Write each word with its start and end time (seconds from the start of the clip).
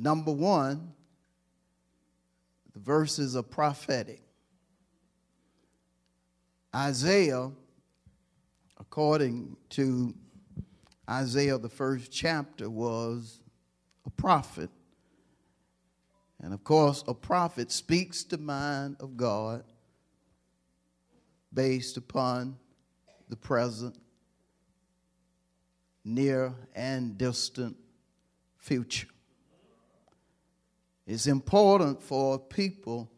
Number 0.00 0.30
one, 0.30 0.92
the 2.72 2.78
verses 2.78 3.34
are 3.34 3.42
prophetic. 3.42 4.22
Isaiah, 6.72 7.50
according 8.78 9.56
to 9.70 10.14
Isaiah, 11.10 11.58
the 11.58 11.68
first 11.68 12.12
chapter, 12.12 12.70
was 12.70 13.40
a 14.06 14.10
prophet. 14.10 14.70
And 16.40 16.54
of 16.54 16.62
course, 16.62 17.02
a 17.08 17.14
prophet 17.14 17.72
speaks 17.72 18.22
the 18.22 18.38
mind 18.38 18.98
of 19.00 19.16
God 19.16 19.64
based 21.52 21.96
upon 21.96 22.56
the 23.28 23.36
present, 23.36 23.98
near, 26.04 26.54
and 26.76 27.18
distant 27.18 27.76
future. 28.58 29.08
It's 31.08 31.26
important 31.26 32.02
for 32.02 32.38
people 32.38 33.10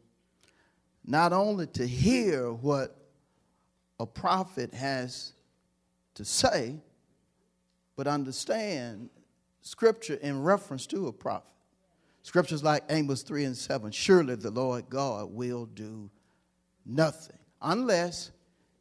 not 1.05 1.33
only 1.33 1.67
to 1.67 1.84
hear 1.84 2.53
what 2.53 2.97
a 3.98 4.06
prophet 4.06 4.73
has 4.73 5.33
to 6.14 6.25
say, 6.25 6.77
but 7.97 8.06
understand 8.06 9.11
scripture 9.61 10.14
in 10.14 10.41
reference 10.41 10.87
to 10.87 11.09
a 11.09 11.12
prophet. 11.12 11.51
Scriptures 12.23 12.62
like 12.62 12.84
Amos 12.91 13.23
3 13.23 13.47
and 13.47 13.56
7 13.56 13.91
surely 13.91 14.36
the 14.36 14.53
Lord 14.53 14.89
God 14.89 15.33
will 15.33 15.67
do 15.67 16.09
nothing 16.86 17.39
unless 17.61 18.31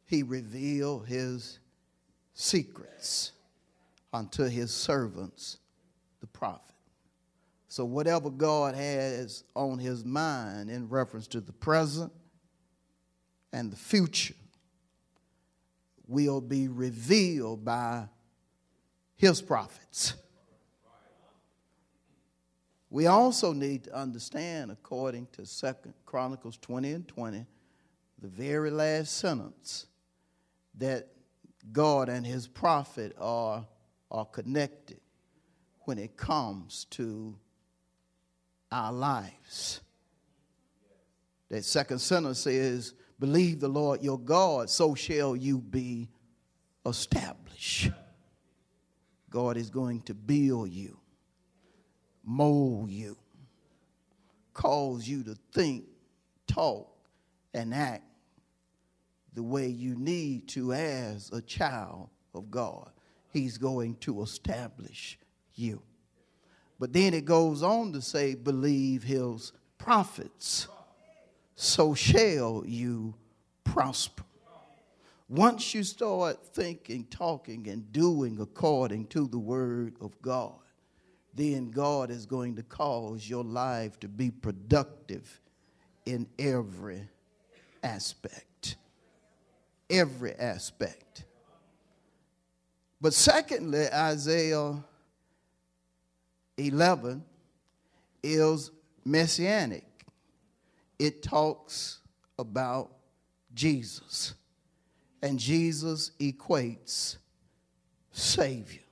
he 0.06 0.22
reveal 0.22 1.00
his 1.00 1.58
secrets 2.32 3.32
unto 4.12 4.44
his 4.44 4.72
servants, 4.72 5.58
the 6.20 6.28
prophet. 6.28 6.69
So, 7.70 7.84
whatever 7.84 8.30
God 8.30 8.74
has 8.74 9.44
on 9.54 9.78
his 9.78 10.04
mind 10.04 10.68
in 10.70 10.88
reference 10.88 11.28
to 11.28 11.40
the 11.40 11.52
present 11.52 12.12
and 13.52 13.70
the 13.70 13.76
future 13.76 14.34
will 16.08 16.40
be 16.40 16.66
revealed 16.66 17.64
by 17.64 18.08
his 19.14 19.40
prophets. 19.40 20.14
We 22.90 23.06
also 23.06 23.52
need 23.52 23.84
to 23.84 23.96
understand, 23.96 24.72
according 24.72 25.28
to 25.34 25.46
Second 25.46 25.94
Chronicles 26.04 26.56
20 26.56 26.90
and 26.90 27.06
20, 27.06 27.46
the 28.20 28.28
very 28.28 28.72
last 28.72 29.16
sentence, 29.16 29.86
that 30.76 31.06
God 31.70 32.08
and 32.08 32.26
his 32.26 32.48
prophet 32.48 33.14
are, 33.20 33.64
are 34.10 34.26
connected 34.26 34.98
when 35.82 35.98
it 35.98 36.16
comes 36.16 36.86
to 36.90 37.38
our 38.70 38.92
lives. 38.92 39.80
That 41.48 41.64
second 41.64 41.98
sentence 41.98 42.40
says, 42.40 42.94
Believe 43.18 43.60
the 43.60 43.68
Lord 43.68 44.02
your 44.02 44.18
God, 44.18 44.70
so 44.70 44.94
shall 44.94 45.36
you 45.36 45.58
be 45.58 46.08
established. 46.86 47.90
God 49.28 49.56
is 49.56 49.70
going 49.70 50.00
to 50.02 50.14
build 50.14 50.70
you, 50.70 50.98
mold 52.24 52.90
you, 52.90 53.16
cause 54.54 55.06
you 55.06 55.22
to 55.24 55.36
think, 55.52 55.84
talk, 56.46 56.88
and 57.52 57.74
act 57.74 58.04
the 59.34 59.42
way 59.42 59.68
you 59.68 59.94
need 59.94 60.48
to 60.48 60.72
as 60.72 61.30
a 61.32 61.42
child 61.42 62.08
of 62.34 62.50
God. 62.50 62.90
He's 63.32 63.58
going 63.58 63.96
to 63.96 64.22
establish 64.22 65.18
you. 65.54 65.82
But 66.80 66.94
then 66.94 67.12
it 67.12 67.26
goes 67.26 67.62
on 67.62 67.92
to 67.92 68.00
say, 68.00 68.34
believe 68.34 69.02
his 69.02 69.52
prophets, 69.76 70.66
so 71.54 71.94
shall 71.94 72.64
you 72.66 73.14
prosper. 73.64 74.24
Once 75.28 75.74
you 75.74 75.84
start 75.84 76.42
thinking, 76.54 77.04
talking, 77.10 77.68
and 77.68 77.92
doing 77.92 78.38
according 78.40 79.06
to 79.08 79.28
the 79.28 79.38
word 79.38 79.94
of 80.00 80.20
God, 80.22 80.54
then 81.34 81.70
God 81.70 82.10
is 82.10 82.24
going 82.24 82.56
to 82.56 82.62
cause 82.62 83.28
your 83.28 83.44
life 83.44 84.00
to 84.00 84.08
be 84.08 84.30
productive 84.30 85.38
in 86.06 86.26
every 86.38 87.06
aspect. 87.84 88.76
Every 89.90 90.34
aspect. 90.34 91.24
But 93.02 93.12
secondly, 93.12 93.86
Isaiah 93.92 94.82
11 96.60 97.24
is 98.22 98.70
messianic, 99.04 99.86
it 100.98 101.22
talks 101.22 102.00
about 102.38 102.90
Jesus 103.54 104.34
and 105.22 105.38
Jesus 105.38 106.12
equates 106.20 107.16
Savior. 108.12 108.82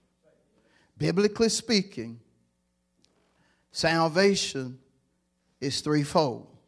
Biblically 0.96 1.48
speaking, 1.48 2.20
salvation 3.70 4.78
is 5.60 5.80
threefold 5.80 6.58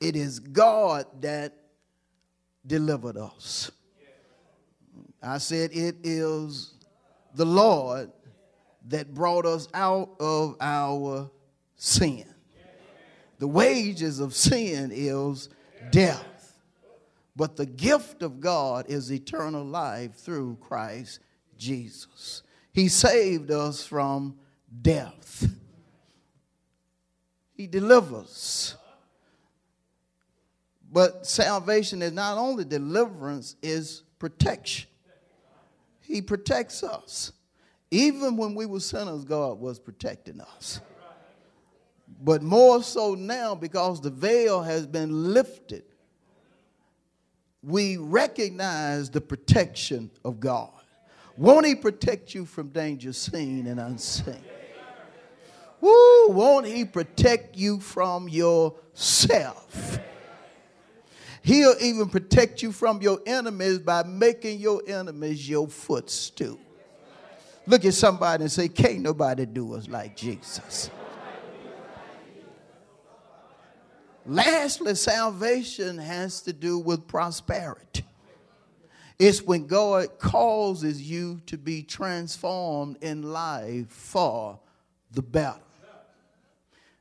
it 0.00 0.16
is 0.16 0.38
God 0.38 1.06
that 1.20 1.54
delivered 2.66 3.16
us. 3.16 3.70
I 5.22 5.38
said 5.38 5.70
it 5.72 5.96
is 6.04 6.74
the 7.34 7.44
Lord 7.44 8.10
that 8.88 9.14
brought 9.14 9.46
us 9.46 9.68
out 9.74 10.10
of 10.18 10.56
our 10.60 11.30
sin. 11.76 12.24
The 13.38 13.48
wages 13.48 14.18
of 14.18 14.34
sin 14.34 14.90
is 14.92 15.48
death. 15.90 16.24
But 17.36 17.56
the 17.56 17.66
gift 17.66 18.22
of 18.22 18.40
God 18.40 18.86
is 18.88 19.12
eternal 19.12 19.64
life 19.64 20.16
through 20.16 20.58
Christ 20.60 21.20
Jesus. 21.56 22.42
He 22.72 22.88
saved 22.88 23.52
us 23.52 23.86
from 23.86 24.36
death. 24.82 25.48
He 27.54 27.68
delivers. 27.68 28.74
But 30.90 31.26
salvation 31.26 32.02
is 32.02 32.12
not 32.12 32.38
only 32.38 32.64
deliverance, 32.64 33.54
is 33.62 34.02
protection. 34.18 34.88
He 36.00 36.22
protects 36.22 36.82
us. 36.82 37.32
Even 37.90 38.36
when 38.36 38.54
we 38.54 38.66
were 38.66 38.80
sinners, 38.80 39.24
God 39.24 39.58
was 39.58 39.78
protecting 39.78 40.40
us. 40.40 40.80
But 42.20 42.42
more 42.42 42.82
so 42.82 43.14
now 43.14 43.54
because 43.54 44.00
the 44.00 44.10
veil 44.10 44.62
has 44.62 44.86
been 44.86 45.32
lifted 45.32 45.84
we 47.62 47.96
recognize 47.96 49.10
the 49.10 49.20
protection 49.20 50.10
of 50.24 50.40
God. 50.40 50.70
Won't 51.36 51.66
He 51.66 51.74
protect 51.74 52.34
you 52.34 52.44
from 52.44 52.68
danger 52.68 53.12
seen 53.12 53.66
and 53.66 53.80
unseen? 53.80 54.42
Woo, 55.80 56.28
won't 56.28 56.66
He 56.66 56.84
protect 56.84 57.56
you 57.56 57.80
from 57.80 58.28
yourself? 58.28 59.98
He'll 61.42 61.76
even 61.80 62.08
protect 62.08 62.62
you 62.62 62.72
from 62.72 63.00
your 63.00 63.20
enemies 63.24 63.78
by 63.78 64.02
making 64.02 64.58
your 64.60 64.82
enemies 64.86 65.48
your 65.48 65.68
footstool. 65.68 66.58
Look 67.68 67.84
at 67.84 67.92
somebody 67.92 68.44
and 68.44 68.50
say, 68.50 68.68
Can't 68.68 69.00
nobody 69.00 69.44
do 69.44 69.74
us 69.74 69.88
like 69.88 70.16
Jesus. 70.16 70.90
Lastly, 74.24 74.94
salvation 74.94 75.98
has 75.98 76.40
to 76.42 76.54
do 76.54 76.78
with 76.78 77.06
prosperity. 77.06 78.04
It's 79.18 79.42
when 79.42 79.66
God 79.66 80.18
causes 80.18 81.02
you 81.02 81.42
to 81.44 81.58
be 81.58 81.82
transformed 81.82 83.02
in 83.02 83.22
life 83.22 83.88
for 83.90 84.58
the 85.10 85.22
better. 85.22 85.60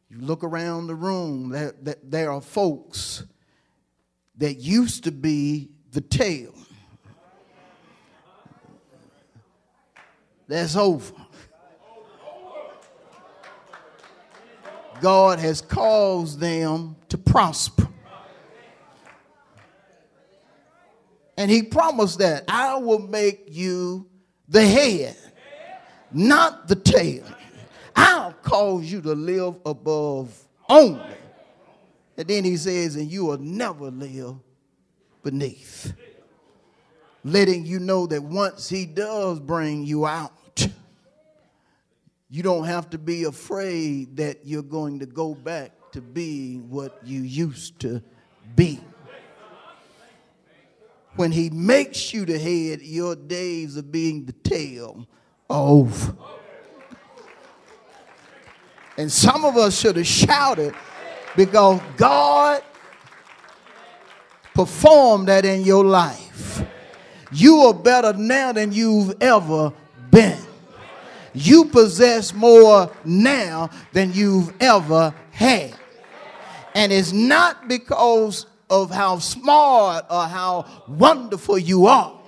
You 0.10 0.20
look 0.20 0.44
around 0.44 0.88
the 0.88 0.96
room, 0.96 1.50
there, 1.50 1.76
there, 1.82 1.98
there 2.04 2.32
are 2.32 2.42
folks 2.42 3.24
that 4.38 4.56
used 4.56 5.06
to 5.06 5.12
be 5.12 5.70
the 5.92 6.02
tail. 6.02 6.54
That's 10.48 10.76
over. 10.76 11.14
God 15.02 15.40
has 15.40 15.62
caused 15.62 16.40
them 16.40 16.96
to 17.10 17.18
prosper. 17.18 17.88
And 21.38 21.52
he 21.52 21.62
promised 21.62 22.20
that 22.20 22.46
I 22.48 22.78
will 22.78 23.00
make 23.00 23.44
you 23.48 24.08
the 24.48 24.66
head, 24.66 25.16
not 26.12 26.68
the 26.68 26.76
tail. 26.76 27.26
I'll 27.96 28.34
cause 28.34 28.92
you 28.92 29.02
to 29.02 29.14
live 29.14 29.56
above 29.66 30.36
only. 30.68 31.02
And 32.18 32.28
then 32.28 32.44
he 32.44 32.58
says, 32.58 32.96
and 32.96 33.12
you 33.12 33.26
will 33.26 33.38
never 33.38 33.92
live 33.92 34.36
beneath. 35.24 35.94
Letting 37.24 37.66
you 37.66 37.80
know 37.80 38.08
that 38.08 38.24
once 38.24 38.70
he 38.70 38.86
does 38.86 39.40
bring 39.40 39.84
you 39.84 40.08
out, 40.08 40.34
you 42.30 42.44
don't 42.44 42.66
have 42.66 42.90
to 42.90 42.98
be 42.98 43.24
afraid 43.24 44.18
that 44.18 44.40
you're 44.44 44.62
going 44.62 45.00
to 45.00 45.06
go 45.06 45.34
back 45.34 45.72
to 45.94 46.02
being 46.02 46.70
what 46.70 47.00
you 47.04 47.22
used 47.22 47.80
to 47.80 48.02
be. 48.56 48.80
When 51.16 51.32
he 51.32 51.50
makes 51.50 52.14
you 52.14 52.26
the 52.26 52.38
head, 52.38 52.82
your 52.82 53.16
days 53.16 53.78
of 53.78 53.92
being 53.92 54.26
the 54.26 54.34
tail 54.34 55.08
are 55.50 55.68
over. 55.68 56.16
And 58.98 59.12
some 59.12 59.46
of 59.46 59.56
us 59.56 59.80
should 59.80 59.96
have 59.96 60.08
shouted 60.08 60.76
because 61.36 61.80
God 61.96 62.62
performed 64.54 65.30
that 65.30 65.46
in 65.46 65.62
your 65.64 65.86
life. 65.86 66.64
You 67.32 67.58
are 67.62 67.74
better 67.74 68.14
now 68.14 68.52
than 68.52 68.72
you've 68.72 69.16
ever 69.22 69.72
been 70.12 70.47
you 71.38 71.66
possess 71.66 72.34
more 72.34 72.92
now 73.06 73.70
than 73.94 74.14
you've 74.14 74.54
ever 74.62 75.14
had. 75.32 75.74
And 76.76 76.92
it's 76.92 77.12
not 77.12 77.68
because 77.68 78.46
of 78.70 78.92
how 78.92 79.20
smart 79.20 80.06
or 80.10 80.26
how 80.26 80.66
wonderful 80.88 81.58
you 81.58 81.88
are, 81.88 82.20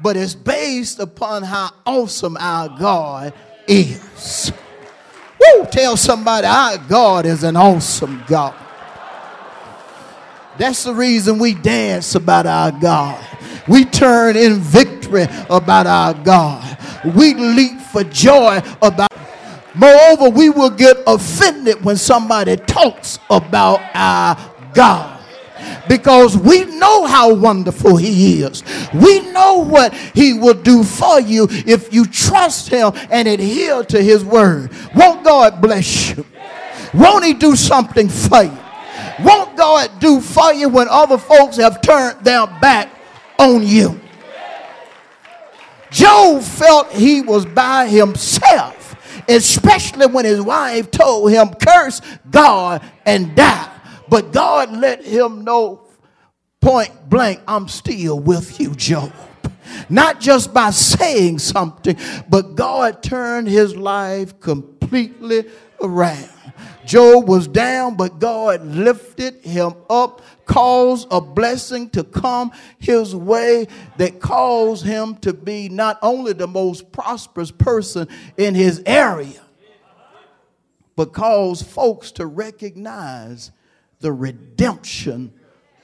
but 0.00 0.16
it's 0.16 0.34
based 0.34 0.98
upon 0.98 1.42
how 1.42 1.70
awesome 1.84 2.36
our 2.38 2.68
God 2.68 3.32
is. 3.68 4.52
Woo! 5.38 5.66
Tell 5.70 5.96
somebody 5.96 6.46
our 6.46 6.78
God 6.78 7.26
is 7.26 7.44
an 7.44 7.56
awesome 7.56 8.22
God. 8.26 8.54
That's 10.58 10.84
the 10.84 10.94
reason 10.94 11.38
we 11.38 11.54
dance 11.54 12.14
about 12.14 12.46
our 12.46 12.72
God. 12.72 13.24
We 13.68 13.84
turn 13.84 14.36
in 14.36 14.58
victory 14.58 15.26
about 15.48 15.86
our 15.86 16.14
God. 16.14 16.71
We 17.04 17.34
leap 17.34 17.80
for 17.80 18.04
joy 18.04 18.62
about. 18.80 19.08
Moreover, 19.74 20.28
we 20.28 20.50
will 20.50 20.70
get 20.70 20.98
offended 21.06 21.82
when 21.82 21.96
somebody 21.96 22.56
talks 22.56 23.18
about 23.30 23.80
our 23.94 24.36
God 24.74 25.22
because 25.88 26.36
we 26.36 26.64
know 26.64 27.06
how 27.06 27.34
wonderful 27.34 27.96
He 27.96 28.42
is. 28.42 28.62
We 28.92 29.20
know 29.32 29.64
what 29.64 29.94
He 29.94 30.34
will 30.34 30.54
do 30.54 30.84
for 30.84 31.20
you 31.20 31.46
if 31.50 31.92
you 31.92 32.06
trust 32.06 32.68
Him 32.68 32.92
and 33.10 33.28
adhere 33.28 33.82
to 33.84 34.02
His 34.02 34.24
word. 34.24 34.70
Won't 34.94 35.24
God 35.24 35.60
bless 35.60 36.10
you? 36.10 36.26
Won't 36.94 37.24
He 37.24 37.34
do 37.34 37.56
something 37.56 38.08
for 38.08 38.44
you? 38.44 38.58
Won't 39.20 39.56
God 39.56 40.00
do 40.00 40.20
for 40.20 40.52
you 40.52 40.68
when 40.68 40.88
other 40.88 41.18
folks 41.18 41.56
have 41.56 41.80
turned 41.80 42.24
their 42.24 42.46
back 42.46 42.88
on 43.38 43.66
you? 43.66 44.00
Job 45.92 46.42
felt 46.42 46.90
he 46.92 47.20
was 47.20 47.44
by 47.44 47.86
himself, 47.86 48.96
especially 49.28 50.06
when 50.06 50.24
his 50.24 50.40
wife 50.40 50.90
told 50.90 51.30
him, 51.30 51.50
Curse 51.54 52.00
God 52.30 52.82
and 53.04 53.36
die. 53.36 53.68
But 54.08 54.32
God 54.32 54.72
let 54.72 55.04
him 55.04 55.44
know 55.44 55.82
point 56.60 57.10
blank, 57.10 57.40
I'm 57.46 57.68
still 57.68 58.18
with 58.18 58.58
you, 58.58 58.74
Job. 58.74 59.12
Not 59.88 60.20
just 60.20 60.54
by 60.54 60.70
saying 60.70 61.38
something, 61.40 61.96
but 62.28 62.54
God 62.54 63.02
turned 63.02 63.48
his 63.48 63.76
life 63.76 64.38
completely 64.40 65.44
around. 65.80 66.30
Job 66.92 67.26
was 67.26 67.48
down, 67.48 67.96
but 67.96 68.18
God 68.18 68.66
lifted 68.66 69.36
him 69.36 69.72
up, 69.88 70.20
caused 70.44 71.08
a 71.10 71.22
blessing 71.22 71.88
to 71.88 72.04
come 72.04 72.52
his 72.78 73.16
way 73.16 73.66
that 73.96 74.20
caused 74.20 74.84
him 74.84 75.16
to 75.22 75.32
be 75.32 75.70
not 75.70 75.98
only 76.02 76.34
the 76.34 76.46
most 76.46 76.92
prosperous 76.92 77.50
person 77.50 78.08
in 78.36 78.54
his 78.54 78.82
area, 78.84 79.40
but 80.94 81.14
caused 81.14 81.66
folks 81.66 82.12
to 82.12 82.26
recognize 82.26 83.52
the 84.00 84.12
redemption 84.12 85.32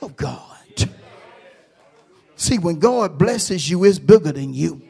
of 0.03 0.15
God. 0.15 0.59
See, 2.37 2.59
when 2.59 2.79
God 2.81 3.17
blesses 3.17 3.71
you, 3.71 3.83
it's 3.85 3.99
bigger 3.99 4.33
than 4.33 4.53
you. 4.53 4.83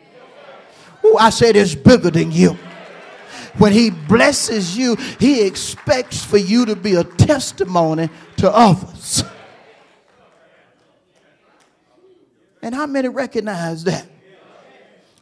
Oh, 1.04 1.16
I 1.16 1.30
said 1.30 1.54
it's 1.54 1.76
bigger 1.76 2.10
than 2.10 2.32
you. 2.32 2.58
When 3.58 3.72
he 3.72 3.90
blesses 3.90 4.76
you, 4.76 4.96
he 5.18 5.46
expects 5.46 6.24
for 6.24 6.38
you 6.38 6.64
to 6.66 6.76
be 6.76 6.94
a 6.94 7.04
testimony 7.04 8.08
to 8.38 8.50
others. 8.50 9.24
And 12.62 12.74
how 12.74 12.86
many 12.86 13.08
recognize 13.08 13.84
that? 13.84 14.06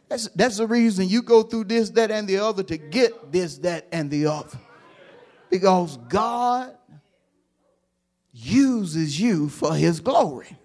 That's, 0.09 0.27
that's 0.29 0.57
the 0.57 0.67
reason 0.67 1.09
you 1.09 1.21
go 1.21 1.43
through 1.43 1.65
this, 1.65 1.89
that, 1.91 2.11
and 2.11 2.27
the 2.27 2.37
other 2.37 2.63
to 2.63 2.77
get 2.77 3.31
this, 3.31 3.57
that, 3.59 3.87
and 3.91 4.09
the 4.09 4.27
other. 4.27 4.57
Because 5.49 5.97
God 6.09 6.75
uses 8.31 9.19
you 9.19 9.49
for 9.49 9.73
his 9.73 9.99
glory 9.99 10.57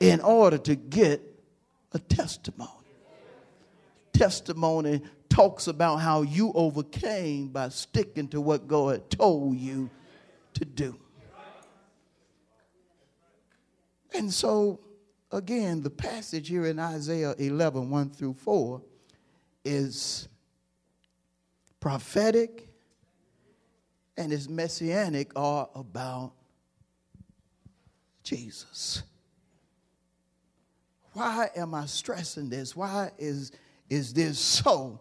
in 0.00 0.20
order 0.20 0.58
to 0.58 0.74
get 0.74 1.22
a 1.92 1.98
testimony. 1.98 2.70
Testimony 4.12 5.02
talks 5.30 5.68
about 5.68 5.96
how 5.96 6.22
you 6.22 6.52
overcame 6.54 7.48
by 7.48 7.70
sticking 7.70 8.28
to 8.28 8.40
what 8.40 8.68
God 8.68 9.08
told 9.08 9.56
you 9.56 9.88
to 10.54 10.64
do. 10.64 10.98
And 14.12 14.32
so, 14.34 14.80
again, 15.30 15.82
the 15.82 15.90
passage 15.90 16.48
here 16.48 16.66
in 16.66 16.78
Isaiah 16.78 17.34
11 17.38 17.88
1 17.88 18.10
through 18.10 18.34
4 18.34 18.82
is 19.64 20.28
prophetic 21.78 22.68
and 24.16 24.32
is 24.32 24.48
messianic 24.48 25.30
are 25.36 25.70
about 25.74 26.32
Jesus. 28.24 29.04
Why 31.12 31.50
am 31.56 31.74
I 31.74 31.86
stressing 31.86 32.50
this? 32.50 32.76
Why 32.76 33.12
is, 33.18 33.52
is 33.88 34.12
this 34.12 34.38
so 34.38 35.00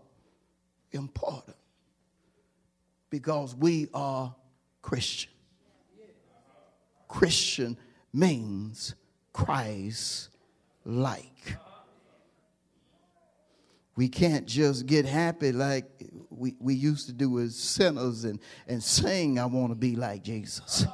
important 0.91 1.55
because 3.09 3.55
we 3.55 3.87
are 3.93 4.33
Christian. 4.81 5.31
Christian 7.07 7.77
means 8.13 8.95
Christ 9.33 10.29
like. 10.85 11.57
We 13.95 14.07
can't 14.07 14.45
just 14.45 14.85
get 14.85 15.05
happy 15.05 15.51
like 15.51 15.85
we, 16.29 16.55
we 16.59 16.73
used 16.73 17.07
to 17.07 17.13
do 17.13 17.39
as 17.39 17.55
sinners 17.55 18.23
and, 18.23 18.39
and 18.67 18.81
sing, 18.81 19.39
I 19.39 19.45
want 19.45 19.71
to 19.71 19.75
be 19.75 19.95
like 19.95 20.23
Jesus. 20.23 20.85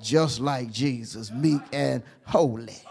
Just 0.00 0.40
like 0.40 0.72
Jesus, 0.72 1.30
meek 1.30 1.62
and 1.72 2.02
holy. 2.24 2.82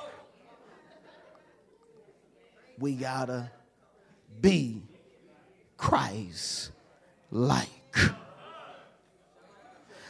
We 2.79 2.95
gotta 2.95 3.51
be 4.39 4.83
Christ 5.83 6.71
like. 7.29 7.67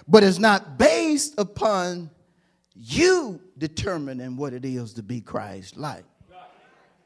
But 0.07 0.23
it's 0.23 0.37
not 0.37 0.77
based 0.77 1.33
upon 1.39 2.11
you 2.75 3.41
determining 3.57 4.37
what 4.37 4.53
it 4.53 4.65
is 4.65 4.93
to 4.93 5.01
be 5.01 5.19
Christ 5.19 5.75
like. 5.75 6.03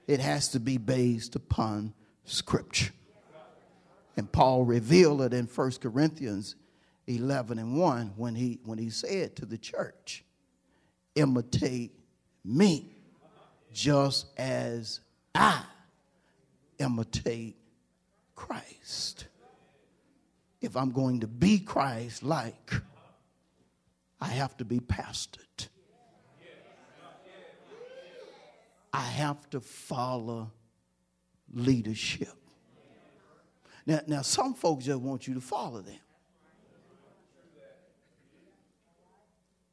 It 0.06 0.20
has 0.20 0.50
to 0.50 0.60
be 0.60 0.78
based 0.78 1.38
upon 1.38 1.94
Scripture. 2.26 2.92
And 4.18 4.30
Paul 4.30 4.66
revealed 4.66 5.22
it 5.22 5.34
in 5.34 5.46
1 5.46 5.72
Corinthians 5.82 6.56
11 7.08 7.60
and 7.60 7.78
1 7.78 8.14
when 8.18 8.36
he, 8.36 8.60
when 8.66 8.78
he 8.78 8.90
said 8.90 9.38
to 9.38 9.46
the 9.46 9.58
church, 9.58 10.26
Imitate 11.16 11.94
me 12.44 12.98
just 13.72 14.26
as 14.38 15.00
I 15.34 15.64
imitate 16.80 17.56
Christ. 18.38 19.26
If 20.62 20.78
I'm 20.78 20.92
going 20.92 21.20
to 21.22 21.28
be 21.28 21.60
Christ 21.60 22.24
like, 22.24 22.72
I 24.22 24.28
have 24.28 24.56
to 24.58 24.66
be 24.66 24.80
pastored. 24.80 25.68
I 28.94 29.02
have 29.02 29.50
to 29.50 29.60
follow 29.60 30.52
leadership. 31.54 32.34
Now, 33.86 34.02
now 34.08 34.22
some 34.22 34.54
folks 34.54 34.86
just 34.86 35.02
want 35.02 35.28
you 35.28 35.34
to 35.34 35.42
follow 35.42 35.82
them. 35.82 36.00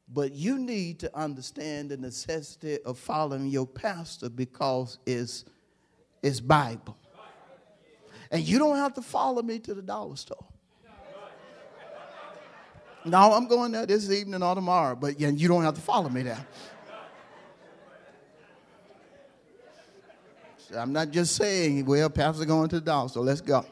But 0.08 0.32
you 0.32 0.58
need 0.58 1.00
to 1.00 1.16
understand 1.16 1.90
the 1.90 1.96
necessity 1.96 2.78
of 2.82 2.98
following 2.98 3.46
your 3.46 3.66
pastor 3.66 4.30
because 4.30 4.98
it's, 5.06 5.44
it's 6.22 6.40
Bible. 6.40 6.96
And 8.34 8.42
you 8.42 8.58
don't 8.58 8.74
have 8.78 8.94
to 8.94 9.00
follow 9.00 9.42
me 9.42 9.60
to 9.60 9.74
the 9.74 9.80
dollar 9.80 10.16
store. 10.16 10.44
No, 13.04 13.32
I'm 13.32 13.46
going 13.46 13.70
there 13.70 13.86
this 13.86 14.10
evening 14.10 14.42
or 14.42 14.56
tomorrow, 14.56 14.96
but 14.96 15.20
yeah, 15.20 15.28
you 15.28 15.46
don't 15.46 15.62
have 15.62 15.74
to 15.74 15.80
follow 15.80 16.08
me 16.08 16.22
there. 16.22 16.44
I'm 20.76 20.92
not 20.92 21.12
just 21.12 21.36
saying, 21.36 21.84
well, 21.84 22.10
Pastor 22.10 22.44
going 22.44 22.68
to 22.70 22.80
the 22.80 22.84
dollar 22.84 23.08
store, 23.08 23.22
let's 23.22 23.40
go. 23.40 23.64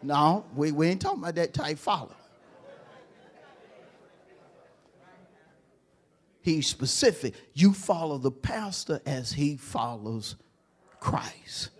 No, 0.00 0.44
we, 0.54 0.70
we 0.70 0.86
ain't 0.86 1.00
talking 1.00 1.18
about 1.18 1.34
that 1.34 1.52
type 1.52 1.76
follow. 1.76 2.14
He's 6.40 6.68
specific. 6.68 7.34
You 7.52 7.72
follow 7.72 8.18
the 8.18 8.30
pastor 8.30 9.00
as 9.06 9.32
he 9.32 9.56
follows 9.56 10.36
Christ. 11.00 11.70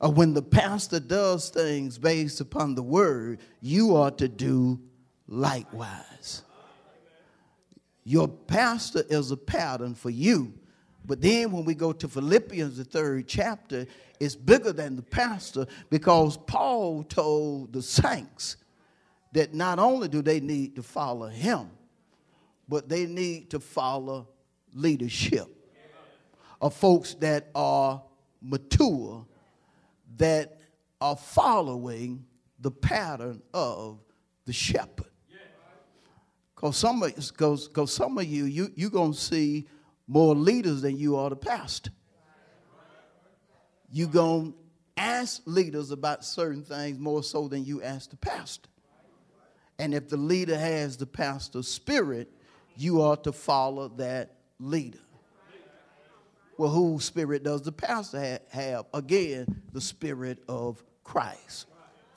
Or 0.00 0.12
when 0.12 0.34
the 0.34 0.42
pastor 0.42 1.00
does 1.00 1.48
things 1.48 1.98
based 1.98 2.40
upon 2.40 2.74
the 2.74 2.82
word, 2.82 3.40
you 3.60 3.96
are 3.96 4.10
to 4.12 4.28
do 4.28 4.80
likewise. 5.26 6.42
Your 8.04 8.28
pastor 8.28 9.02
is 9.08 9.30
a 9.30 9.36
pattern 9.36 9.94
for 9.94 10.10
you. 10.10 10.54
But 11.04 11.20
then 11.20 11.52
when 11.52 11.64
we 11.64 11.74
go 11.74 11.92
to 11.92 12.08
Philippians, 12.08 12.76
the 12.76 12.84
third 12.84 13.26
chapter, 13.28 13.86
it's 14.18 14.34
bigger 14.34 14.72
than 14.72 14.96
the 14.96 15.02
pastor 15.02 15.66
because 15.90 16.36
Paul 16.36 17.04
told 17.04 17.72
the 17.72 17.82
saints 17.82 18.56
that 19.32 19.54
not 19.54 19.78
only 19.78 20.08
do 20.08 20.22
they 20.22 20.40
need 20.40 20.76
to 20.76 20.82
follow 20.82 21.28
him, 21.28 21.70
but 22.68 22.88
they 22.88 23.06
need 23.06 23.50
to 23.50 23.60
follow 23.60 24.28
leadership 24.72 25.48
of 26.60 26.74
folks 26.74 27.14
that 27.14 27.48
are 27.54 28.02
mature, 28.40 29.25
that 30.16 30.60
are 31.00 31.16
following 31.16 32.24
the 32.60 32.70
pattern 32.70 33.42
of 33.52 34.00
the 34.44 34.52
shepherd. 34.52 35.06
Because 36.54 36.76
some, 36.76 37.02
of, 37.02 37.90
some 37.90 38.18
of 38.18 38.24
you, 38.24 38.44
you 38.46 38.72
you're 38.74 38.90
going 38.90 39.12
to 39.12 39.18
see 39.18 39.66
more 40.06 40.34
leaders 40.34 40.80
than 40.80 40.96
you 40.96 41.16
are 41.16 41.28
the 41.28 41.36
pastor. 41.36 41.90
You're 43.90 44.08
going 44.08 44.52
to 44.52 44.58
ask 44.96 45.42
leaders 45.44 45.90
about 45.90 46.24
certain 46.24 46.62
things 46.62 46.98
more 46.98 47.22
so 47.22 47.46
than 47.48 47.64
you 47.64 47.82
ask 47.82 48.10
the 48.10 48.16
pastor. 48.16 48.70
And 49.78 49.94
if 49.94 50.08
the 50.08 50.16
leader 50.16 50.58
has 50.58 50.96
the 50.96 51.06
pastor's 51.06 51.68
spirit, 51.68 52.32
you 52.76 53.02
are 53.02 53.16
to 53.18 53.32
follow 53.32 53.88
that 53.96 54.36
leader. 54.58 54.98
Well, 56.58 56.70
whose 56.70 57.04
spirit 57.04 57.42
does 57.42 57.62
the 57.62 57.72
pastor 57.72 58.38
have? 58.50 58.86
Again, 58.94 59.62
the 59.72 59.80
spirit 59.80 60.42
of 60.48 60.82
Christ. 61.04 61.66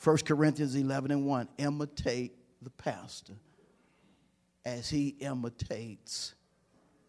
1 0.04 0.18
Corinthians 0.20 0.76
11 0.76 1.12
and 1.12 1.26
1 1.26 1.50
imitate 1.58 2.34
the 2.62 2.70
pastor 2.70 3.34
as 4.66 4.90
he 4.90 5.10
imitates 5.20 6.36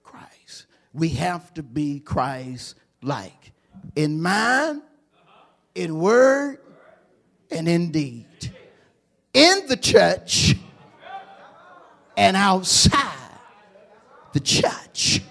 Christ. 0.03 0.67
We 0.93 1.11
have 1.11 1.55
to 1.55 1.63
be 1.63 2.01
Christ 2.01 2.75
like 3.03 3.53
in 3.95 4.21
mind, 4.21 4.83
in 5.75 5.99
word, 5.99 6.59
and 7.51 7.69
in 7.69 7.93
deed. 7.93 8.27
In 9.33 9.69
the 9.69 9.77
church 9.77 10.57
and 12.17 12.37
outside 12.37 13.39
the 14.33 14.41
church. 14.41 15.23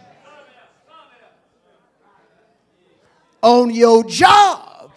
On 3.41 3.69
your 3.74 4.03
job. 4.03 4.91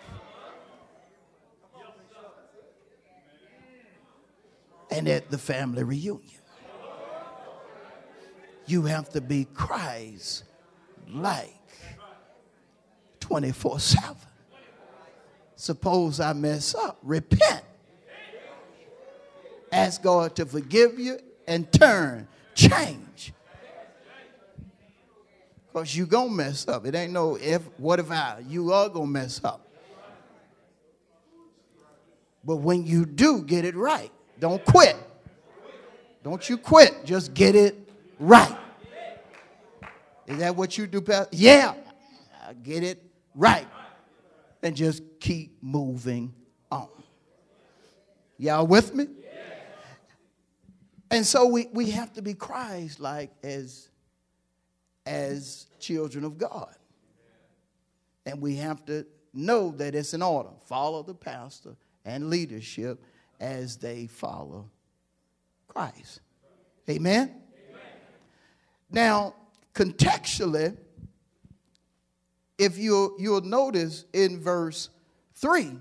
And 4.90 5.08
at 5.08 5.30
the 5.30 5.38
family 5.38 5.84
reunion. 5.84 6.40
You 8.66 8.82
have 8.82 9.08
to 9.10 9.20
be 9.20 9.46
Christ 9.52 10.44
like 11.08 11.54
24 13.20 13.80
7. 13.80 14.16
Suppose 15.56 16.20
I 16.20 16.32
mess 16.32 16.74
up, 16.74 16.98
repent. 17.02 17.62
Ask 19.70 20.02
God 20.02 20.36
to 20.36 20.44
forgive 20.44 20.98
you 20.98 21.18
and 21.46 21.70
turn, 21.72 22.28
change. 22.54 23.32
Because 25.72 25.96
you 25.96 26.06
going 26.06 26.28
to 26.28 26.34
mess 26.34 26.68
up. 26.68 26.84
It 26.84 26.94
ain't 26.94 27.12
no 27.12 27.36
if, 27.36 27.62
what 27.78 27.98
if 27.98 28.10
I, 28.10 28.42
you 28.46 28.72
are 28.72 28.88
going 28.88 29.06
to 29.06 29.12
mess 29.12 29.40
up. 29.42 29.66
But 32.44 32.56
when 32.56 32.84
you 32.84 33.06
do, 33.06 33.42
get 33.42 33.64
it 33.64 33.74
right. 33.74 34.10
Don't 34.38 34.62
quit. 34.64 34.96
Don't 36.22 36.48
you 36.48 36.58
quit. 36.58 37.04
Just 37.04 37.32
get 37.32 37.54
it 37.54 37.88
right. 38.18 38.58
Is 40.26 40.38
that 40.38 40.54
what 40.56 40.76
you 40.76 40.86
do, 40.86 41.00
Pastor? 41.00 41.28
Yeah. 41.32 41.74
I 42.46 42.52
get 42.52 42.82
it 42.82 43.02
right. 43.34 43.66
And 44.62 44.76
just 44.76 45.02
keep 45.20 45.56
moving 45.62 46.34
on. 46.70 46.88
Y'all 48.38 48.66
with 48.66 48.94
me? 48.94 49.06
And 51.10 51.26
so 51.26 51.46
we, 51.46 51.68
we 51.72 51.90
have 51.90 52.12
to 52.14 52.22
be 52.22 52.34
Christ 52.34 52.98
like 52.98 53.30
as, 53.42 53.88
as 55.06 55.66
children 55.78 56.24
of 56.24 56.38
God. 56.38 56.74
And 58.26 58.40
we 58.40 58.56
have 58.56 58.84
to 58.86 59.06
know 59.34 59.72
that 59.72 59.94
it's 59.94 60.14
in 60.14 60.22
order. 60.22 60.50
Follow 60.66 61.02
the 61.02 61.14
pastor 61.14 61.76
and 62.04 62.30
leadership 62.30 63.02
as 63.40 63.76
they 63.76 64.06
follow 64.06 64.70
Christ. 65.66 66.20
Amen? 66.88 67.34
Amen. 67.70 67.82
Now, 68.90 69.34
contextually, 69.74 70.76
if 72.58 72.78
you 72.78 73.16
you'll 73.18 73.40
notice 73.40 74.04
in 74.12 74.40
verse 74.40 74.90
3, 75.34 75.78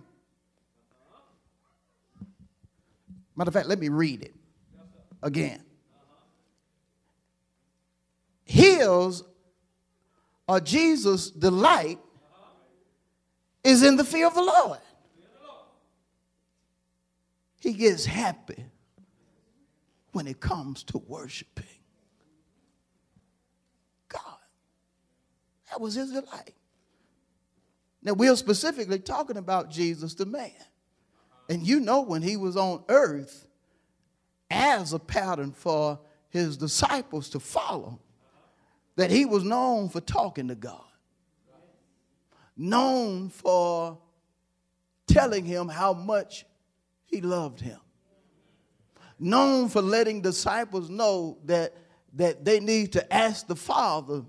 matter 3.36 3.50
of 3.50 3.54
fact, 3.54 3.68
let 3.68 3.80
me 3.80 3.90
read 3.90 4.22
it 4.22 4.34
again. 5.22 5.64
His 8.52 9.24
or 10.46 10.60
Jesus' 10.60 11.32
delight 11.32 12.00
is 13.64 13.82
in 13.82 13.96
the 13.96 14.04
fear 14.04 14.28
of 14.28 14.36
the 14.36 14.42
Lord. 14.42 14.80
He 17.62 17.72
gets 17.72 18.06
happy 18.06 18.66
when 20.12 20.28
it 20.28 20.42
comes 20.42 20.84
to 20.86 20.98
worshiping 20.98 21.64
God. 24.10 24.22
That 25.70 25.80
was 25.80 25.94
his 25.94 26.12
delight. 26.12 26.54
Now, 28.04 28.14
we're 28.14 28.36
specifically 28.36 29.00
talking 29.00 29.38
about 29.38 29.70
Jesus 29.70 30.14
the 30.16 30.26
man. 30.26 30.52
And 31.48 31.66
you 31.66 31.80
know, 31.80 32.02
when 32.02 32.22
he 32.22 32.36
was 32.36 32.58
on 32.58 32.84
earth, 32.90 33.48
as 34.50 34.92
a 34.92 35.00
pattern 35.00 35.54
for 35.54 36.00
his 36.30 36.58
disciples 36.58 37.30
to 37.30 37.40
follow, 37.40 38.02
that 38.96 39.12
he 39.12 39.26
was 39.26 39.44
known 39.44 39.90
for 39.90 40.02
talking 40.02 40.48
to 40.50 40.56
God, 40.56 40.82
known 42.58 43.30
for 43.30 43.98
telling 45.08 45.46
him 45.46 45.68
how 45.68 45.94
much 45.94 46.46
he 47.06 47.22
loved 47.22 47.60
him, 47.60 47.80
known 49.20 49.70
for 49.70 49.82
letting 49.82 50.22
disciples 50.22 50.90
know 50.90 51.38
that, 51.46 51.76
that 52.14 52.44
they 52.46 52.60
need 52.60 52.94
to 52.94 53.14
ask 53.14 53.48
the 53.48 53.56
Father 53.56 54.24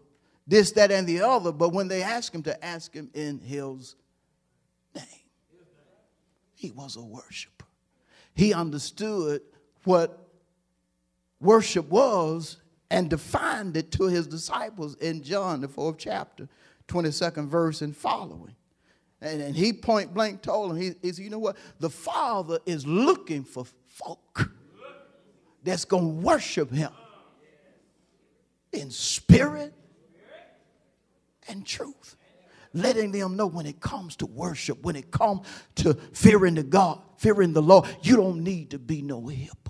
this, 0.46 0.72
that, 0.72 0.90
and 0.90 1.06
the 1.06 1.20
other, 1.20 1.52
but 1.52 1.72
when 1.72 1.88
they 1.88 2.02
ask 2.02 2.34
him 2.34 2.42
to 2.42 2.64
ask 2.64 2.92
him 2.92 3.10
in 3.14 3.38
his 3.40 3.94
name, 4.94 5.04
he 6.54 6.70
was 6.70 6.96
a 6.96 7.00
worshiper. 7.00 7.66
He 8.34 8.52
understood 8.52 9.42
what 9.84 10.28
worship 11.40 11.88
was 11.88 12.56
and 12.92 13.08
defined 13.08 13.74
it 13.74 13.90
to 13.90 14.04
his 14.04 14.26
disciples 14.26 14.96
in 14.96 15.22
John, 15.22 15.62
the 15.62 15.68
fourth 15.68 15.96
chapter, 15.96 16.46
22nd 16.88 17.48
verse 17.48 17.80
and 17.80 17.96
following. 17.96 18.54
And, 19.22 19.40
and 19.40 19.56
he 19.56 19.72
point 19.72 20.12
blank 20.12 20.42
told 20.42 20.72
him, 20.72 20.76
he, 20.76 20.92
he 21.00 21.10
said, 21.10 21.24
You 21.24 21.30
know 21.30 21.38
what? 21.38 21.56
The 21.80 21.88
Father 21.88 22.58
is 22.66 22.86
looking 22.86 23.44
for 23.44 23.64
folk 23.86 24.50
that's 25.64 25.86
going 25.86 26.04
to 26.04 26.26
worship 26.26 26.70
him 26.70 26.92
in 28.72 28.90
spirit 28.90 29.72
and 31.48 31.64
truth. 31.64 32.16
Letting 32.74 33.12
them 33.12 33.36
know 33.36 33.46
when 33.46 33.64
it 33.64 33.80
comes 33.80 34.16
to 34.16 34.26
worship, 34.26 34.82
when 34.82 34.96
it 34.96 35.10
comes 35.10 35.46
to 35.76 35.94
fearing 36.12 36.56
the 36.56 36.62
God, 36.62 37.00
fearing 37.16 37.54
the 37.54 37.62
Lord, 37.62 37.88
you 38.02 38.16
don't 38.16 38.44
need 38.44 38.70
to 38.70 38.78
be 38.78 39.00
no 39.00 39.28
hypocrite. 39.28 39.61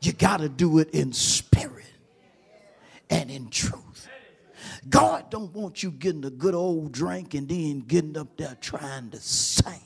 You 0.00 0.12
got 0.12 0.38
to 0.38 0.48
do 0.48 0.78
it 0.78 0.90
in 0.90 1.12
spirit 1.12 1.84
and 3.10 3.30
in 3.30 3.50
truth. 3.50 4.08
God 4.88 5.30
don't 5.30 5.52
want 5.52 5.82
you 5.82 5.90
getting 5.90 6.24
a 6.24 6.30
good 6.30 6.54
old 6.54 6.92
drink 6.92 7.34
and 7.34 7.48
then 7.48 7.80
getting 7.80 8.16
up 8.16 8.36
there 8.36 8.56
trying 8.60 9.10
to 9.10 9.20
sing. 9.20 9.80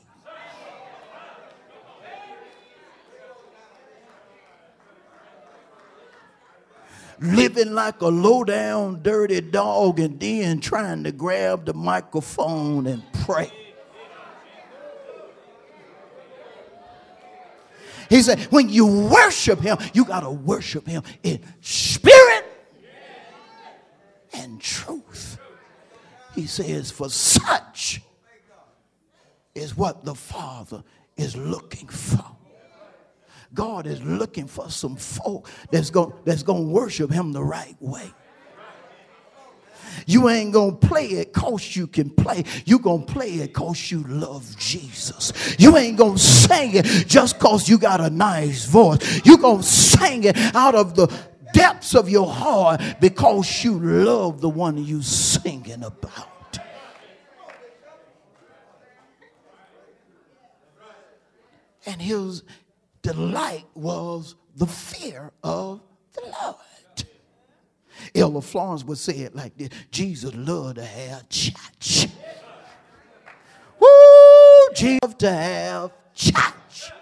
living 7.20 7.72
like 7.72 8.00
a 8.00 8.06
low 8.06 8.44
down, 8.44 9.02
dirty 9.02 9.40
dog, 9.40 10.00
and 10.00 10.18
then 10.18 10.60
trying 10.60 11.04
to 11.04 11.12
grab 11.12 11.64
the 11.64 11.74
microphone 11.74 12.86
and 12.86 13.02
pray. 13.24 13.50
He 18.14 18.22
said, 18.22 18.38
when 18.52 18.68
you 18.68 18.86
worship 18.86 19.58
him, 19.58 19.76
you 19.92 20.04
got 20.04 20.20
to 20.20 20.30
worship 20.30 20.86
him 20.86 21.02
in 21.24 21.40
spirit 21.60 22.44
and 24.32 24.60
truth. 24.60 25.36
He 26.32 26.46
says, 26.46 26.92
for 26.92 27.10
such 27.10 28.02
is 29.52 29.76
what 29.76 30.04
the 30.04 30.14
Father 30.14 30.84
is 31.16 31.36
looking 31.36 31.88
for. 31.88 32.24
God 33.52 33.88
is 33.88 34.00
looking 34.04 34.46
for 34.46 34.70
some 34.70 34.94
folk 34.94 35.50
that's 35.72 35.90
going 35.90 36.12
that's 36.24 36.44
to 36.44 36.52
worship 36.52 37.10
him 37.10 37.32
the 37.32 37.42
right 37.42 37.74
way. 37.80 38.12
You 40.06 40.28
ain't 40.28 40.52
gonna 40.52 40.72
play 40.72 41.06
it 41.06 41.32
cause 41.32 41.74
you 41.76 41.86
can 41.86 42.10
play. 42.10 42.44
You 42.64 42.78
gonna 42.78 43.04
play 43.04 43.34
it 43.34 43.52
cause 43.52 43.90
you 43.90 44.02
love 44.04 44.56
Jesus. 44.58 45.32
You 45.58 45.76
ain't 45.76 45.96
gonna 45.98 46.18
sing 46.18 46.72
it 46.74 46.84
just 47.06 47.38
cause 47.38 47.68
you 47.68 47.78
got 47.78 48.00
a 48.00 48.10
nice 48.10 48.64
voice. 48.66 49.20
You 49.24 49.38
gonna 49.38 49.62
sing 49.62 50.24
it 50.24 50.36
out 50.54 50.74
of 50.74 50.96
the 50.96 51.06
depths 51.52 51.94
of 51.94 52.08
your 52.08 52.26
heart 52.26 52.80
because 53.00 53.64
you 53.64 53.78
love 53.78 54.40
the 54.40 54.48
one 54.48 54.76
you 54.84 55.02
singing 55.02 55.84
about. 55.84 56.58
And 61.86 62.00
his 62.00 62.42
delight 63.02 63.66
was 63.74 64.34
the 64.56 64.66
fear 64.66 65.32
of 65.42 65.80
the 66.14 66.22
Lord. 66.22 66.56
Elder 68.14 68.40
Florence 68.40 68.84
would 68.84 68.98
say 68.98 69.14
it 69.18 69.34
like 69.34 69.56
this 69.56 69.70
Jesus 69.90 70.34
loved 70.34 70.76
to 70.76 70.84
have 70.84 71.28
church. 71.28 72.06
Woo! 73.78 74.74
Jesus 74.74 75.14
to 75.18 75.30
have 75.30 75.92
church. 76.14 76.92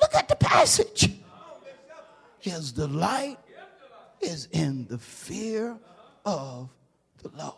Look 0.00 0.14
at 0.14 0.28
the 0.28 0.36
passage. 0.36 1.10
His 2.38 2.72
delight 2.72 3.38
is 4.20 4.48
in 4.52 4.86
the 4.86 4.98
fear 4.98 5.76
of 6.24 6.68
the 7.22 7.30
Lord. 7.36 7.54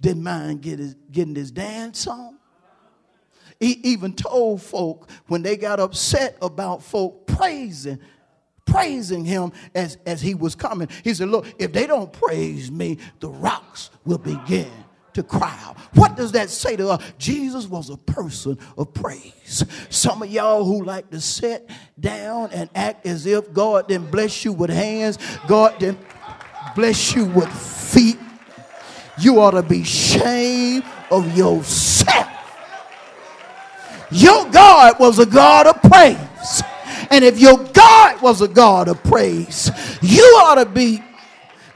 Didn't 0.00 0.22
mind 0.22 0.62
get 0.62 0.78
his, 0.78 0.96
getting 1.10 1.34
his 1.34 1.50
dance 1.50 2.06
on. 2.06 2.38
He 3.60 3.72
even 3.84 4.12
told 4.14 4.62
folk 4.62 5.08
when 5.28 5.42
they 5.42 5.56
got 5.56 5.80
upset 5.80 6.36
about 6.42 6.82
folk 6.82 7.26
praising, 7.26 7.98
praising 8.74 9.24
him 9.24 9.52
as, 9.74 9.98
as 10.04 10.20
he 10.20 10.34
was 10.34 10.56
coming. 10.56 10.88
He 11.04 11.14
said, 11.14 11.28
Look, 11.28 11.46
if 11.58 11.72
they 11.72 11.86
don't 11.86 12.12
praise 12.12 12.72
me, 12.72 12.98
the 13.20 13.28
rocks 13.28 13.90
will 14.04 14.18
begin 14.18 14.70
to 15.12 15.22
cry 15.22 15.56
out. 15.62 15.78
What 15.94 16.16
does 16.16 16.32
that 16.32 16.50
say 16.50 16.74
to 16.76 16.88
us? 16.88 17.02
Jesus 17.16 17.68
was 17.68 17.88
a 17.88 17.96
person 17.96 18.58
of 18.76 18.92
praise. 18.92 19.64
Some 19.90 20.24
of 20.24 20.28
y'all 20.28 20.64
who 20.64 20.82
like 20.82 21.08
to 21.10 21.20
sit 21.20 21.70
down 22.00 22.50
and 22.50 22.68
act 22.74 23.06
as 23.06 23.26
if 23.26 23.52
God 23.52 23.86
didn't 23.86 24.10
bless 24.10 24.44
you 24.44 24.52
with 24.52 24.70
hands, 24.70 25.18
God 25.46 25.78
didn't 25.78 26.00
bless 26.74 27.14
you 27.14 27.26
with 27.26 27.48
feet. 27.52 28.18
You 29.18 29.40
ought 29.40 29.52
to 29.52 29.62
be 29.62 29.82
ashamed 29.82 30.82
of 31.12 31.36
yourself. 31.36 32.28
Your 34.10 34.50
God 34.50 34.98
was 34.98 35.20
a 35.20 35.26
God 35.26 35.68
of 35.68 35.80
praise. 35.82 36.18
And 37.10 37.24
if 37.24 37.38
your 37.38 37.58
God 37.58 38.20
was 38.22 38.40
a 38.40 38.48
God 38.48 38.88
of 38.88 39.02
praise, 39.02 39.70
you 40.02 40.22
ought 40.42 40.56
to 40.56 40.66
be 40.66 41.02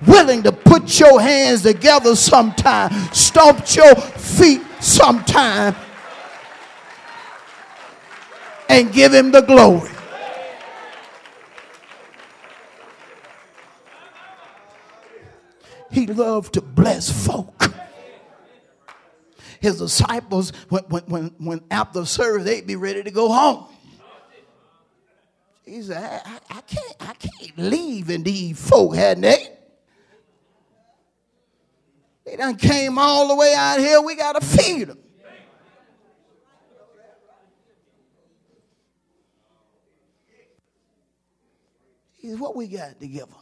willing 0.06 0.42
to 0.44 0.52
put 0.52 0.98
your 0.98 1.20
hands 1.20 1.62
together 1.62 2.14
sometime, 2.14 2.90
stomp 3.12 3.74
your 3.74 3.94
feet 3.94 4.62
sometime, 4.80 5.74
and 8.68 8.92
give 8.92 9.12
him 9.12 9.32
the 9.32 9.40
glory. 9.40 9.90
He 15.90 16.06
loved 16.06 16.54
to 16.54 16.60
bless 16.60 17.10
folk 17.26 17.58
his 19.60 19.78
disciples, 19.78 20.52
when, 20.68 20.84
when, 20.84 21.34
when 21.38 21.60
after 21.70 22.04
service, 22.04 22.44
they'd 22.44 22.66
be 22.66 22.76
ready 22.76 23.02
to 23.02 23.10
go 23.10 23.28
home. 23.32 23.66
He 25.68 25.82
said, 25.82 26.22
I, 26.24 26.38
I, 26.48 26.60
can't, 26.62 26.96
I 27.00 27.12
can't 27.12 27.58
leave 27.58 28.08
in 28.08 28.22
these 28.22 28.58
folk, 28.58 28.94
hadn't 28.94 29.22
they? 29.22 29.48
They 32.24 32.36
done 32.36 32.56
came 32.56 32.98
all 32.98 33.28
the 33.28 33.36
way 33.36 33.54
out 33.54 33.78
here. 33.78 34.00
We 34.00 34.14
got 34.14 34.40
to 34.40 34.46
feed 34.46 34.88
them. 34.88 34.98
He 42.16 42.30
said, 42.30 42.40
what 42.40 42.56
we 42.56 42.66
got 42.66 42.98
to 42.98 43.06
give 43.06 43.26
them? 43.26 43.34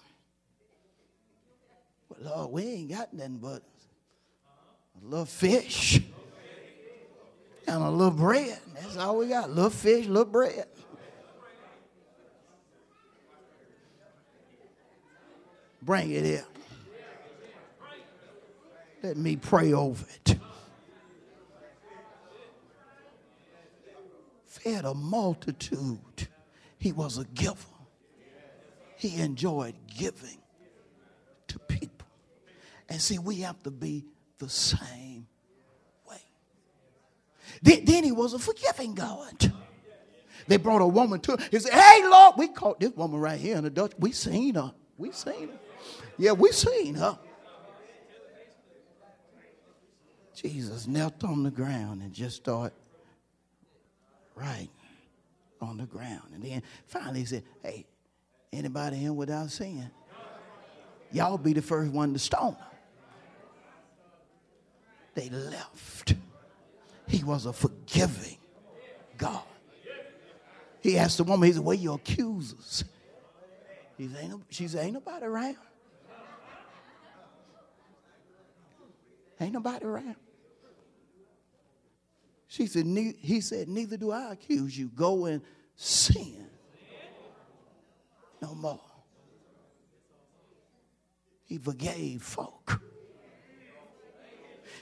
Well, 2.09 2.37
Lord, 2.37 2.53
we 2.53 2.63
ain't 2.65 2.91
got 2.91 3.13
nothing 3.15 3.39
but 3.39 3.63
a 5.01 5.05
little 5.05 5.27
fish 5.27 6.01
and 7.69 7.83
a 7.83 7.91
little 7.91 8.11
bread. 8.11 8.59
That's 8.75 8.97
all 8.97 9.19
we 9.19 9.29
got. 9.29 9.51
Little 9.51 9.71
fish, 9.71 10.07
little 10.07 10.25
bread. 10.25 10.67
Bring 15.87 16.11
it 16.11 16.25
here. 16.25 16.45
Let 19.05 19.17
me 19.17 19.37
pray 19.37 19.73
over 19.73 20.05
it. 20.25 20.37
Fed 24.47 24.85
a 24.85 24.95
multitude. 24.95 26.27
He 26.77 26.91
was 26.91 27.19
a 27.19 27.25
giver. 27.27 27.55
He 28.97 29.21
enjoyed 29.21 29.77
giving 29.87 30.39
to 31.47 31.59
people. 31.61 32.09
And 32.89 33.01
see, 33.01 33.21
we 33.21 33.37
have 33.43 33.63
to 33.63 33.71
be 33.71 34.05
the 34.39 34.49
same 34.49 35.29
way. 36.09 36.21
Then, 37.63 37.85
then 37.85 38.03
he 38.03 38.11
was 38.11 38.35
a 38.35 38.41
forgiving 38.41 38.95
God. 38.95 39.53
They 40.49 40.57
brought 40.57 40.83
a 40.83 40.87
woman 40.87 41.21
to 41.21 41.37
him. 41.37 41.39
He 41.53 41.61
said, 41.61 41.73
Hey, 41.73 42.03
Lord, 42.09 42.35
we 42.39 42.49
caught 42.49 42.81
this 42.81 42.91
woman 42.91 43.21
right 43.21 43.39
here 43.39 43.57
in 43.57 43.63
the 43.63 43.71
Dutch. 43.71 43.93
We 43.99 44.11
seen 44.11 44.57
her. 44.57 44.73
We 44.99 45.13
seen 45.13 45.49
her. 45.49 45.59
Yeah, 46.19 46.33
we 46.33 46.53
seen 46.53 46.95
her. 46.95 47.19
Jesus 50.35 50.87
knelt 50.87 51.25
on 51.25 51.43
the 51.43 51.51
ground 51.51 52.03
and 52.03 52.13
just 52.13 52.37
started 52.37 52.77
right 54.35 54.69
on 55.61 55.79
the 55.79 55.87
ground. 55.87 56.31
And 56.35 56.43
then 56.43 56.63
finally 56.87 57.21
he 57.21 57.27
said, 57.27 57.43
Hey, 57.63 57.87
anybody 58.53 59.05
in 59.05 59.17
without 59.17 59.51
sin? 59.51 59.91
Y'all 61.13 61.39
be 61.39 61.53
the 61.53 61.63
first 61.63 61.93
one 61.93 62.13
to 62.13 62.19
stone 62.19 62.57
her 62.59 62.77
they 65.17 65.31
left. 65.31 66.15
He 67.09 67.25
was 67.25 67.47
a 67.47 67.53
forgiving 67.53 68.37
God. 69.19 69.43
He 70.81 70.97
asked 70.99 71.17
the 71.17 71.25
woman, 71.25 71.49
he 71.49 71.55
said, 71.55 71.65
Where 71.65 71.75
your 71.75 71.97
accusers? 71.97 72.85
He 73.99 74.09
said, 74.09 74.25
ain't 74.25 74.43
she 74.51 74.69
said, 74.69 74.85
Ain't 74.85 74.95
nobody 74.95 75.27
around. 75.27 75.57
Ain't 79.41 79.53
nobody 79.53 79.85
around. 79.85 80.17
She 82.49 82.67
said, 82.67 82.87
he 82.87 83.41
said, 83.41 83.69
Neither 83.69 83.97
do 83.97 84.13
I 84.13 84.33
accuse 84.33 84.77
you. 84.77 84.89
Go 84.89 85.27
and 85.27 85.43
sin 85.75 86.47
no 88.41 88.55
more. 88.55 88.81
He 91.45 91.59
forgave 91.59 92.23
folk. 92.23 92.81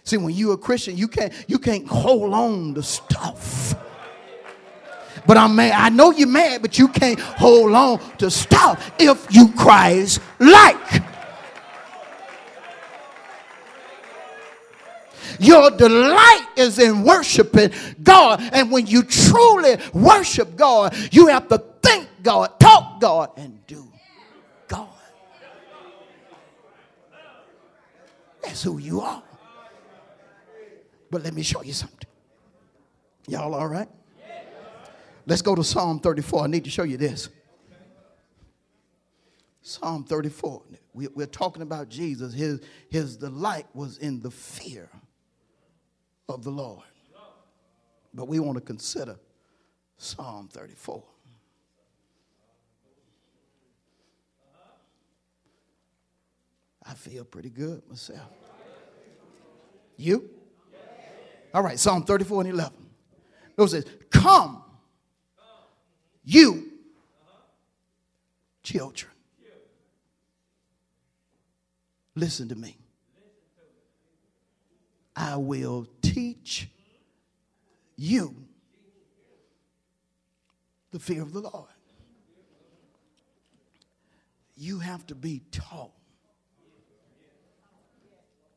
See, 0.03 0.19
when 0.19 0.35
you're 0.35 0.55
a 0.55 0.59
Christian, 0.59 0.97
you 0.97 1.09
can't 1.09 1.33
you 1.49 1.59
can't 1.59 1.87
hold 1.87 2.33
on 2.35 2.75
to 2.75 2.83
stuff. 2.83 3.75
But 5.27 5.39
I'm 5.39 5.57
mad. 5.57 5.73
I 5.73 5.89
know 5.89 6.11
you're 6.11 6.29
mad, 6.29 6.61
but 6.61 6.79
you 6.79 6.89
can't 6.89 7.19
hold 7.19 7.73
on 7.73 7.99
to 8.19 8.31
stuff 8.31 8.93
if 8.99 9.27
you 9.35 9.51
Christ 9.53 10.21
like. 10.39 11.14
Your 15.39 15.71
delight 15.71 16.47
is 16.57 16.79
in 16.79 17.05
worshiping 17.05 17.71
God. 18.03 18.41
And 18.53 18.71
when 18.71 18.87
you 18.87 19.03
truly 19.03 19.77
worship 19.93 20.57
God, 20.57 20.95
you 21.13 21.27
have 21.29 21.49
to 21.49 21.59
think 21.83 22.09
God, 22.23 22.59
talk 22.59 23.01
God, 23.01 23.31
and 23.37 23.65
do 23.67 23.91
God. 24.69 24.89
That's 28.43 28.63
who 28.63 28.79
you 28.79 29.01
are. 29.01 29.23
But 31.11 31.23
let 31.23 31.35
me 31.35 31.43
show 31.43 31.63
you 31.63 31.73
something. 31.73 32.09
Y'all 33.29 33.55
all 33.55 33.69
right? 33.69 33.89
Let's 35.27 35.43
go 35.43 35.55
to 35.55 35.65
Psalm 35.65 36.01
34. 36.01 36.45
I 36.45 36.47
need 36.49 36.65
to 36.65 36.71
show 36.71 36.83
you 36.83 36.97
this. 36.97 37.29
Psalm 39.63 40.05
34. 40.05 40.63
We, 40.93 41.09
are 41.23 41.27
talking 41.27 41.63
about 41.63 41.89
Jesus. 41.89 42.35
His, 42.35 42.61
his 42.91 43.17
delight 43.17 43.67
was 43.73 43.97
in 43.99 44.21
the 44.21 44.31
fear 44.31 44.91
of 46.29 46.43
the 46.43 46.51
Lord. 46.51 46.85
But 48.13 48.29
we 48.29 48.39
want 48.39 48.57
to 48.57 48.61
consider 48.61 49.17
Psalm 49.97 50.49
34. 50.53 51.03
I 56.87 56.95
feel 56.95 57.25
pretty 57.25 57.51
good 57.51 57.83
myself. 57.89 58.29
You? 59.97 60.29
All 61.53 61.63
right, 61.63 61.79
Psalm 61.79 62.05
34 62.05 62.43
and 62.43 62.51
11. 62.51 62.73
It 63.57 63.69
says, 63.69 63.87
Come, 64.11 64.63
you 66.25 66.73
children. 68.63 69.13
Listen 72.17 72.49
to 72.49 72.55
me. 72.55 72.77
I 75.17 75.37
will 75.37 75.87
teach 76.03 76.69
you 77.97 78.35
the 80.91 80.99
fear 80.99 81.23
of 81.23 81.33
the 81.33 81.41
Lord. 81.41 81.69
You 84.57 84.79
have 84.79 85.07
to 85.07 85.15
be 85.15 85.43
taught 85.51 85.93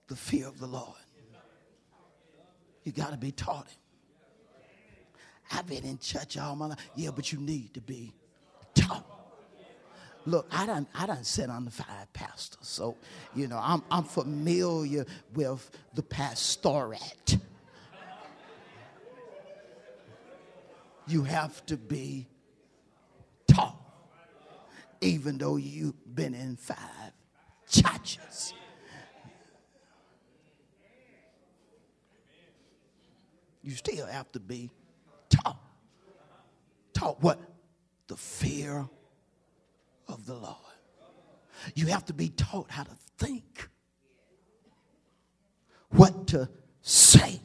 the 0.08 0.16
fear 0.16 0.48
of 0.48 0.60
the 0.60 0.68
Lord. 0.68 0.96
You 2.84 2.92
got 2.92 3.12
to 3.12 3.18
be 3.18 3.32
taught 3.32 3.68
it. 3.68 3.78
I've 5.52 5.68
been 5.68 5.84
in 5.84 5.98
church 5.98 6.38
all 6.38 6.56
my 6.56 6.68
life. 6.68 6.90
Yeah, 6.96 7.10
but 7.16 7.32
you 7.32 7.40
need 7.40 7.74
to 7.74 7.82
be 7.82 8.14
taught. 8.74 9.17
Look, 10.28 10.46
I 10.52 10.66
done, 10.66 10.86
I 10.94 11.06
done 11.06 11.24
sit 11.24 11.50
under 11.50 11.72
five 11.72 12.12
pastors, 12.12 12.68
so 12.68 12.98
you 13.34 13.48
know 13.48 13.58
I'm, 13.64 13.82
I'm 13.90 14.04
familiar 14.04 15.06
with 15.34 15.72
the 15.94 16.04
pastorate. 16.04 17.38
You 21.08 21.24
have 21.24 21.66
to 21.68 21.78
be 21.78 22.28
taught, 23.48 23.80
even 25.00 25.38
though 25.38 25.56
you've 25.56 26.14
been 26.14 26.34
in 26.34 26.58
five 26.58 27.14
churches. 27.70 28.54
You 33.64 33.72
still 33.72 34.08
have 34.08 34.30
to 34.34 34.42
be 34.42 34.72
taught. 35.30 35.62
Taught 36.94 37.24
what? 37.24 37.40
The 38.08 38.18
fear 38.18 38.90
of 40.08 40.26
the 40.26 40.36
Lord. 40.36 40.56
You 41.76 41.88
have 41.88 42.06
to 42.06 42.14
be 42.14 42.30
taught 42.30 42.70
how 42.70 42.84
to 42.84 42.96
think, 43.18 43.70
what 45.90 46.28
to 46.28 46.50
say, 46.82 47.40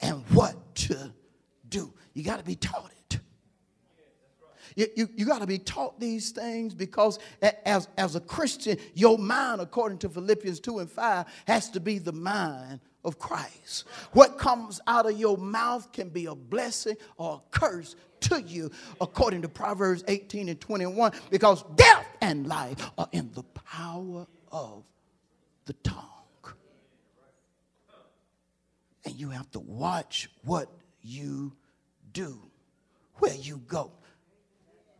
and 0.00 0.22
what 0.30 0.74
to 0.76 1.12
do. 1.68 1.92
You 2.12 2.24
got 2.24 2.38
to 2.38 2.44
be 2.44 2.56
taught 2.56 2.90
it. 2.90 3.20
You, 4.76 4.88
you, 4.96 5.08
you 5.14 5.24
got 5.24 5.40
to 5.40 5.46
be 5.46 5.58
taught 5.58 6.00
these 6.00 6.32
things 6.32 6.74
because 6.74 7.18
as, 7.64 7.88
as 7.96 8.16
a 8.16 8.20
Christian, 8.20 8.76
your 8.94 9.18
mind, 9.18 9.60
according 9.60 9.98
to 9.98 10.08
Philippians 10.08 10.60
2 10.60 10.80
and 10.80 10.90
5, 10.90 11.26
has 11.46 11.70
to 11.70 11.80
be 11.80 11.98
the 11.98 12.12
mind 12.12 12.80
of 13.04 13.18
Christ. 13.18 13.84
What 14.12 14.38
comes 14.38 14.80
out 14.86 15.06
of 15.06 15.18
your 15.18 15.36
mouth 15.36 15.92
can 15.92 16.08
be 16.08 16.26
a 16.26 16.34
blessing 16.34 16.96
or 17.16 17.42
a 17.44 17.56
curse 17.56 17.94
to 18.24 18.42
you, 18.42 18.70
according 19.00 19.42
to 19.42 19.48
Proverbs 19.48 20.04
18 20.08 20.48
and 20.48 20.60
21, 20.60 21.12
because 21.30 21.64
death 21.76 22.06
and 22.20 22.46
life 22.46 22.90
are 22.98 23.08
in 23.12 23.30
the 23.32 23.42
power 23.42 24.26
of 24.50 24.84
the 25.66 25.72
tongue. 25.74 26.04
And 29.04 29.14
you 29.14 29.30
have 29.30 29.50
to 29.52 29.60
watch 29.60 30.30
what 30.44 30.70
you 31.02 31.52
do, 32.12 32.38
where 33.16 33.34
you 33.34 33.58
go. 33.66 33.92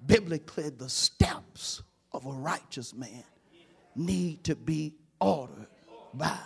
Biblically, 0.05 0.69
the 0.69 0.91
steps 0.91 1.83
of 2.13 2.27
a 2.27 2.31
righteous 2.31 2.95
man 2.95 3.25
need 3.97 4.45
to 4.45 4.55
be 4.55 4.95
ordered 5.21 5.69
by 6.13 6.39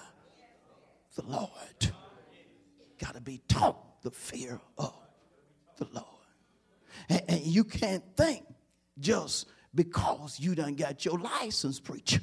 the 1.16 1.22
Lord. 1.26 1.92
Got 2.98 3.14
to 3.14 3.20
be 3.20 3.40
taught 3.48 4.02
the 4.02 4.10
fear 4.10 4.60
of 4.76 4.94
the 5.76 5.88
Lord. 5.92 6.17
And, 7.08 7.22
and, 7.28 7.40
you 7.40 7.64
can't 7.64 8.04
think 8.16 8.44
just 8.98 9.46
because 9.74 10.38
you 10.40 10.54
done 10.54 10.74
got 10.74 11.04
your 11.04 11.18
license, 11.18 11.80
preacher, 11.80 12.20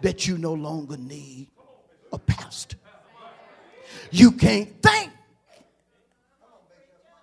that 0.00 0.26
you 0.26 0.38
no 0.38 0.52
longer 0.52 0.96
need 0.96 1.48
a 2.12 2.18
pastor. 2.18 2.76
You 4.10 4.32
can't 4.32 4.82
think 4.82 5.10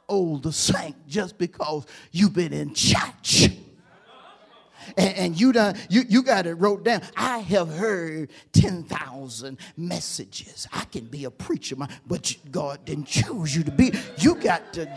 old 0.07 0.43
the 0.43 0.53
saint 0.53 0.95
just 1.07 1.38
because 1.38 1.86
you've 2.12 2.33
been 2.33 2.53
in 2.53 2.73
church 2.73 3.49
and, 4.95 5.15
and 5.15 5.39
you 5.39 5.52
done 5.52 5.76
you, 5.89 6.04
you 6.08 6.23
got 6.23 6.45
it 6.45 6.54
wrote 6.56 6.84
down. 6.84 7.02
I 7.15 7.39
have 7.39 7.69
heard 7.69 8.30
10,000 8.54 9.58
messages. 9.76 10.67
I 10.71 10.86
can 10.86 11.06
be 11.06 11.26
a 11.26 11.32
preacher, 11.32 11.76
but 12.06 12.36
God 12.52 12.86
didn't 12.86 13.08
choose 13.08 13.56
you 13.56 13.63
to 13.63 13.71
be. 13.71 13.93
You 14.17 14.36
got 14.36 14.73
to. 14.73 14.88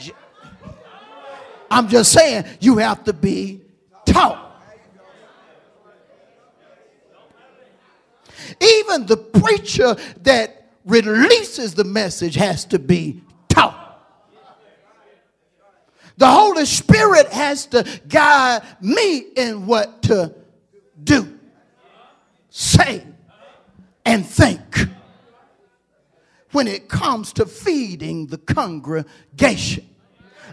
I'm 1.70 1.88
just 1.88 2.12
saying, 2.12 2.44
you 2.60 2.78
have 2.78 3.04
to 3.04 3.12
be 3.12 3.62
taught. 4.04 4.48
Even 8.60 9.06
the 9.06 9.16
preacher 9.16 9.96
that 10.22 10.72
releases 10.84 11.74
the 11.74 11.84
message 11.84 12.34
has 12.34 12.64
to 12.66 12.78
be 12.78 13.22
the 16.20 16.30
Holy 16.30 16.66
Spirit 16.66 17.28
has 17.28 17.64
to 17.64 17.82
guide 18.06 18.60
me 18.82 19.20
in 19.36 19.64
what 19.64 20.02
to 20.02 20.34
do, 21.02 21.38
say, 22.50 23.02
and 24.04 24.26
think 24.26 24.86
when 26.52 26.68
it 26.68 26.90
comes 26.90 27.32
to 27.32 27.46
feeding 27.46 28.26
the 28.26 28.36
congregation. 28.36 29.88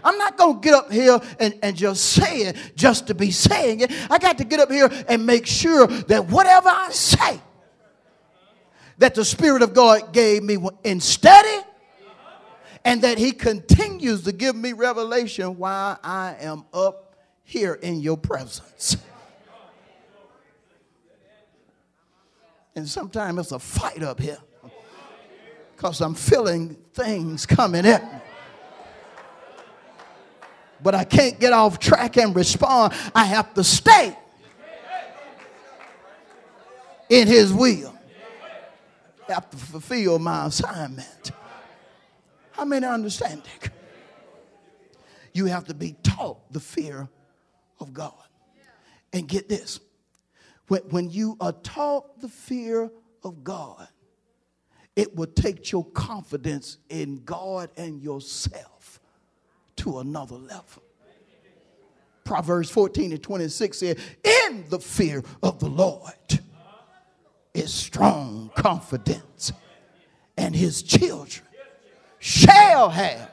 I'm 0.02 0.16
not 0.16 0.38
going 0.38 0.54
to 0.54 0.60
get 0.62 0.72
up 0.72 0.90
here 0.90 1.20
and, 1.38 1.58
and 1.62 1.76
just 1.76 2.02
say 2.12 2.38
it 2.44 2.56
just 2.74 3.08
to 3.08 3.14
be 3.14 3.30
saying 3.30 3.80
it. 3.80 3.92
I 4.10 4.16
got 4.16 4.38
to 4.38 4.44
get 4.44 4.60
up 4.60 4.70
here 4.70 4.88
and 5.06 5.26
make 5.26 5.46
sure 5.46 5.86
that 5.86 6.28
whatever 6.28 6.70
I 6.70 6.92
say, 6.92 7.42
that 8.96 9.14
the 9.14 9.24
Spirit 9.24 9.60
of 9.60 9.74
God 9.74 10.14
gave 10.14 10.42
me 10.42 10.56
in 10.82 11.00
study 11.00 11.62
and 12.84 13.02
that 13.02 13.18
He 13.18 13.32
continues 13.32 14.22
to 14.24 14.32
give 14.32 14.56
me 14.56 14.72
revelation 14.72 15.56
while 15.58 15.98
I 16.02 16.36
am 16.40 16.64
up 16.72 17.16
here 17.42 17.74
in 17.74 18.00
your 18.00 18.16
presence. 18.16 18.96
And 22.74 22.88
sometimes 22.88 23.38
it's 23.40 23.52
a 23.52 23.58
fight 23.58 24.02
up 24.02 24.20
here 24.20 24.38
because 25.74 26.00
I'm 26.00 26.14
feeling 26.14 26.76
things 26.92 27.46
coming 27.46 27.86
at 27.86 28.04
me. 28.04 28.20
But 30.80 30.94
I 30.94 31.04
can't 31.04 31.40
get 31.40 31.52
off 31.52 31.78
track 31.78 32.16
and 32.18 32.36
respond. 32.36 32.94
I 33.14 33.24
have 33.24 33.52
to 33.54 33.64
stay 33.64 34.16
in 37.08 37.26
His 37.26 37.52
will. 37.52 37.94
I 39.28 39.32
have 39.32 39.50
to 39.50 39.56
fulfill 39.56 40.18
my 40.18 40.46
assignment. 40.46 41.32
How 42.58 42.64
many 42.64 42.84
understand 42.86 43.42
it? 43.62 43.70
You 45.32 45.46
have 45.46 45.66
to 45.66 45.74
be 45.74 45.94
taught 46.02 46.52
the 46.52 46.58
fear 46.58 47.08
of 47.78 47.94
God. 47.94 48.12
And 49.12 49.28
get 49.28 49.48
this 49.48 49.78
when, 50.66 50.82
when 50.90 51.08
you 51.08 51.36
are 51.40 51.52
taught 51.52 52.20
the 52.20 52.28
fear 52.28 52.90
of 53.22 53.44
God, 53.44 53.86
it 54.96 55.14
will 55.14 55.28
take 55.28 55.70
your 55.70 55.84
confidence 55.84 56.78
in 56.88 57.22
God 57.24 57.70
and 57.76 58.02
yourself 58.02 58.98
to 59.76 60.00
another 60.00 60.34
level. 60.34 60.82
Proverbs 62.24 62.70
14 62.70 63.12
and 63.12 63.22
26 63.22 63.78
says, 63.78 63.96
In 64.24 64.64
the 64.68 64.80
fear 64.80 65.22
of 65.44 65.60
the 65.60 65.68
Lord 65.68 66.40
is 67.54 67.72
strong 67.72 68.50
confidence, 68.56 69.52
and 70.36 70.56
his 70.56 70.82
children 70.82 71.47
shall 72.18 72.90
have 72.90 73.30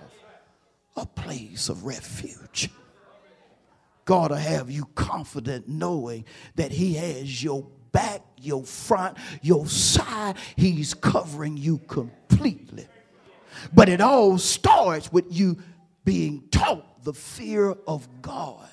a 0.96 1.06
place 1.06 1.70
of 1.70 1.86
refuge. 1.86 2.70
God 4.06 4.32
will 4.32 4.38
have 4.38 4.70
you 4.70 4.86
confident 4.96 5.68
knowing 5.68 6.26
that 6.56 6.72
He 6.72 6.94
has 6.94 7.44
your 7.44 7.66
back, 7.92 8.22
your 8.38 8.64
front, 8.64 9.18
your 9.42 9.66
side. 9.68 10.38
He's 10.56 10.94
covering 10.94 11.58
you 11.58 11.80
completely. 11.80 12.88
But 13.74 13.90
it 13.90 14.02
all 14.02 14.38
starts 14.38 15.12
with 15.12 15.26
you 15.30 15.58
being 16.04 16.44
taught 16.52 17.04
the 17.04 17.14
fear 17.14 17.76
of 17.88 18.08
God 18.22 18.70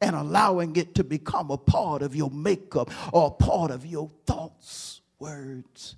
and 0.00 0.16
allowing 0.16 0.76
it 0.76 0.94
to 0.96 1.04
become 1.04 1.50
a 1.50 1.58
part 1.58 2.02
of 2.02 2.14
your 2.14 2.30
makeup 2.30 2.90
or 3.12 3.28
a 3.28 3.30
part 3.30 3.70
of 3.70 3.84
your 3.84 4.10
thoughts, 4.26 5.00
words, 5.18 5.96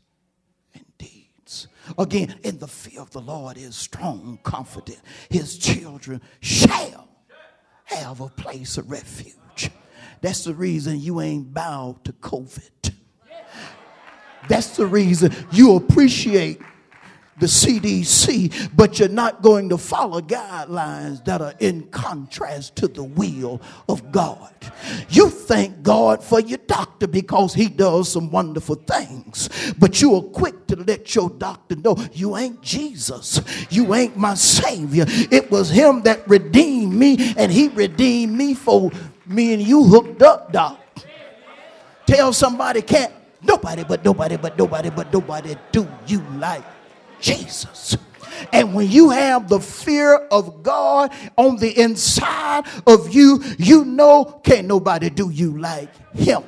deeds. 1.50 1.68
Again, 1.98 2.38
in 2.42 2.58
the 2.58 2.68
fear 2.68 3.00
of 3.00 3.10
the 3.10 3.20
Lord 3.20 3.56
is 3.56 3.74
strong 3.74 4.38
confidence. 4.42 5.00
His 5.28 5.58
children 5.58 6.20
shall 6.40 7.08
have 7.84 8.20
a 8.20 8.28
place 8.28 8.78
of 8.78 8.90
refuge. 8.90 9.70
That's 10.20 10.44
the 10.44 10.54
reason 10.54 11.00
you 11.00 11.20
ain't 11.20 11.52
bowed 11.52 12.04
to 12.04 12.12
COVID. 12.12 12.92
That's 14.48 14.76
the 14.76 14.86
reason 14.86 15.34
you 15.52 15.76
appreciate 15.76 16.60
the 17.40 17.46
CDC, 17.46 18.70
but 18.76 18.98
you're 18.98 19.09
not 19.09 19.42
going 19.42 19.68
to 19.70 19.79
follow 19.79 20.20
guidelines 20.20 21.24
that 21.24 21.40
are 21.40 21.55
in 21.59 21.83
contrast 21.88 22.76
to 22.76 22.88
the 22.88 23.03
will 23.03 23.61
of 23.88 24.12
God. 24.12 24.55
You 25.09 25.31
thank 25.31 25.83
God 25.83 26.22
for 26.22 26.40
your 26.40 26.59
doctor 26.66 27.07
because 27.07 27.55
he 27.55 27.68
does 27.68 28.12
some 28.12 28.31
wonderful 28.31 28.76
things, 28.76 29.48
but 29.79 30.00
you 30.00 30.14
are 30.14 30.22
quick 30.22 30.66
to 30.68 30.76
let 30.76 31.14
your 31.14 31.31
doctor 31.31 31.76
know 31.76 31.96
you 32.12 32.37
ain't 32.37 32.62
Jesus, 32.62 33.40
you 33.70 33.94
ain't 33.94 34.16
my 34.16 34.35
Savior. 34.35 35.05
It 35.09 35.50
was 35.50 35.70
him 35.70 36.03
that 36.03 36.29
redeemed 36.29 36.94
me, 36.94 37.35
and 37.37 37.50
he 37.50 37.68
redeemed 37.68 38.37
me 38.37 38.55
for 38.55 38.90
me 39.26 39.55
and 39.55 39.62
you 39.62 39.85
hooked 39.85 40.22
up, 40.22 40.53
doc. 40.53 40.79
Tell 42.07 42.33
somebody 42.33 42.83
can't 42.83 43.12
nobody 43.42 43.85
but 43.85 44.05
nobody 44.05 44.37
but 44.37 44.59
nobody 44.59 44.90
but 44.90 45.12
nobody 45.12 45.55
do 45.72 45.88
you 46.07 46.20
like 46.37 46.64
Jesus. 47.20 47.96
And 48.52 48.74
when 48.74 48.90
you 48.90 49.11
have 49.11 49.48
the 49.48 49.61
fear 49.61 50.14
of 50.14 50.62
God 50.62 51.12
on 51.37 51.56
the 51.56 51.78
inside 51.78 52.64
of 52.87 53.14
you, 53.14 53.42
you 53.59 53.85
know 53.85 54.40
can't 54.44 54.66
nobody 54.66 55.11
do 55.11 55.30
you 55.30 55.59
like 55.59 55.90
him. 56.14 56.42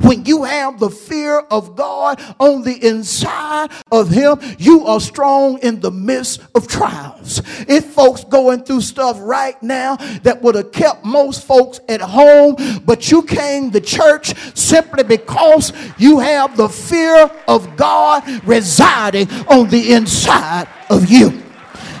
When 0.00 0.24
you 0.24 0.44
have 0.44 0.78
the 0.78 0.90
fear 0.90 1.38
of 1.38 1.76
God 1.76 2.20
on 2.38 2.62
the 2.62 2.86
inside 2.86 3.70
of 3.90 4.10
Him, 4.10 4.38
you 4.58 4.86
are 4.86 5.00
strong 5.00 5.58
in 5.58 5.80
the 5.80 5.90
midst 5.90 6.40
of 6.54 6.68
trials. 6.68 7.42
If 7.68 7.86
folks 7.92 8.24
going 8.24 8.64
through 8.64 8.82
stuff 8.82 9.18
right 9.20 9.60
now 9.62 9.96
that 10.22 10.42
would 10.42 10.54
have 10.54 10.72
kept 10.72 11.04
most 11.04 11.44
folks 11.44 11.80
at 11.88 12.00
home, 12.00 12.56
but 12.84 13.10
you 13.10 13.22
came 13.22 13.70
to 13.70 13.80
church 13.80 14.34
simply 14.56 15.04
because 15.04 15.72
you 15.98 16.18
have 16.18 16.56
the 16.56 16.68
fear 16.68 17.30
of 17.46 17.76
God 17.76 18.24
residing 18.44 19.28
on 19.48 19.68
the 19.68 19.92
inside 19.92 20.68
of 20.90 21.10
you. 21.10 21.47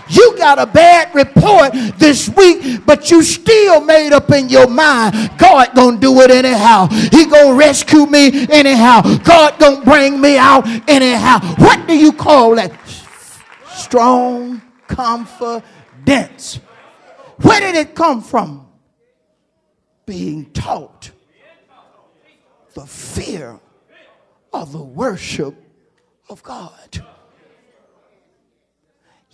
You 0.08 0.36
got 0.36 0.58
a 0.58 0.66
bad 0.66 1.14
report 1.14 1.72
this 1.98 2.28
week, 2.28 2.84
but 2.86 3.10
you 3.10 3.22
still 3.22 3.80
made 3.80 4.12
up 4.12 4.30
in 4.30 4.48
your 4.48 4.68
mind, 4.68 5.30
God 5.38 5.74
gonna 5.74 5.98
do 5.98 6.20
it 6.20 6.30
anyhow. 6.30 6.86
He 6.86 7.26
gonna 7.26 7.54
rescue 7.54 8.06
me 8.06 8.46
anyhow. 8.48 9.02
God 9.18 9.58
gonna 9.58 9.84
bring 9.84 10.20
me 10.20 10.38
out 10.38 10.66
anyhow. 10.88 11.40
What 11.56 11.86
do 11.86 11.96
you 11.96 12.12
call 12.12 12.56
that? 12.56 12.72
Strong 13.74 14.62
confidence. 14.86 16.60
Where 17.42 17.60
did 17.60 17.76
it 17.76 17.94
come 17.94 18.22
from? 18.22 18.66
Being 20.06 20.50
taught 20.52 21.10
the 22.74 22.86
fear 22.86 23.60
of 24.52 24.72
the 24.72 24.82
worship 24.82 25.54
of 26.28 26.42
God. 26.42 27.04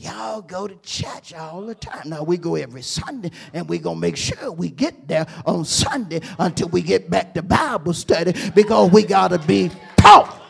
Y'all 0.04 0.42
go 0.42 0.68
to 0.68 0.76
church 0.82 1.32
all 1.32 1.62
the 1.62 1.74
time. 1.74 2.10
Now 2.10 2.24
we 2.24 2.36
go 2.36 2.56
every 2.56 2.82
Sunday 2.82 3.30
and 3.54 3.66
we're 3.66 3.78
going 3.78 3.96
to 3.96 4.00
make 4.02 4.18
sure 4.18 4.52
we 4.52 4.68
get 4.68 5.08
there 5.08 5.26
on 5.46 5.64
Sunday 5.64 6.20
until 6.38 6.68
we 6.68 6.82
get 6.82 7.08
back 7.08 7.32
to 7.32 7.42
Bible 7.42 7.94
study 7.94 8.34
because 8.54 8.90
we 8.90 9.02
got 9.02 9.28
to 9.28 9.38
be 9.38 9.70
taught 9.96 10.42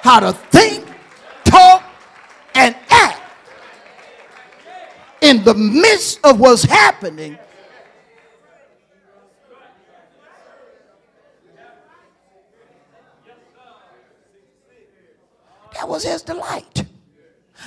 how 0.00 0.20
to 0.20 0.32
think, 0.32 0.86
talk, 1.44 1.82
and 2.54 2.74
act 2.88 3.20
in 5.20 5.44
the 5.44 5.52
midst 5.52 6.18
of 6.24 6.40
what's 6.40 6.62
happening. 6.62 7.38
That 15.74 15.86
was 15.86 16.04
his 16.04 16.22
delight. 16.22 16.84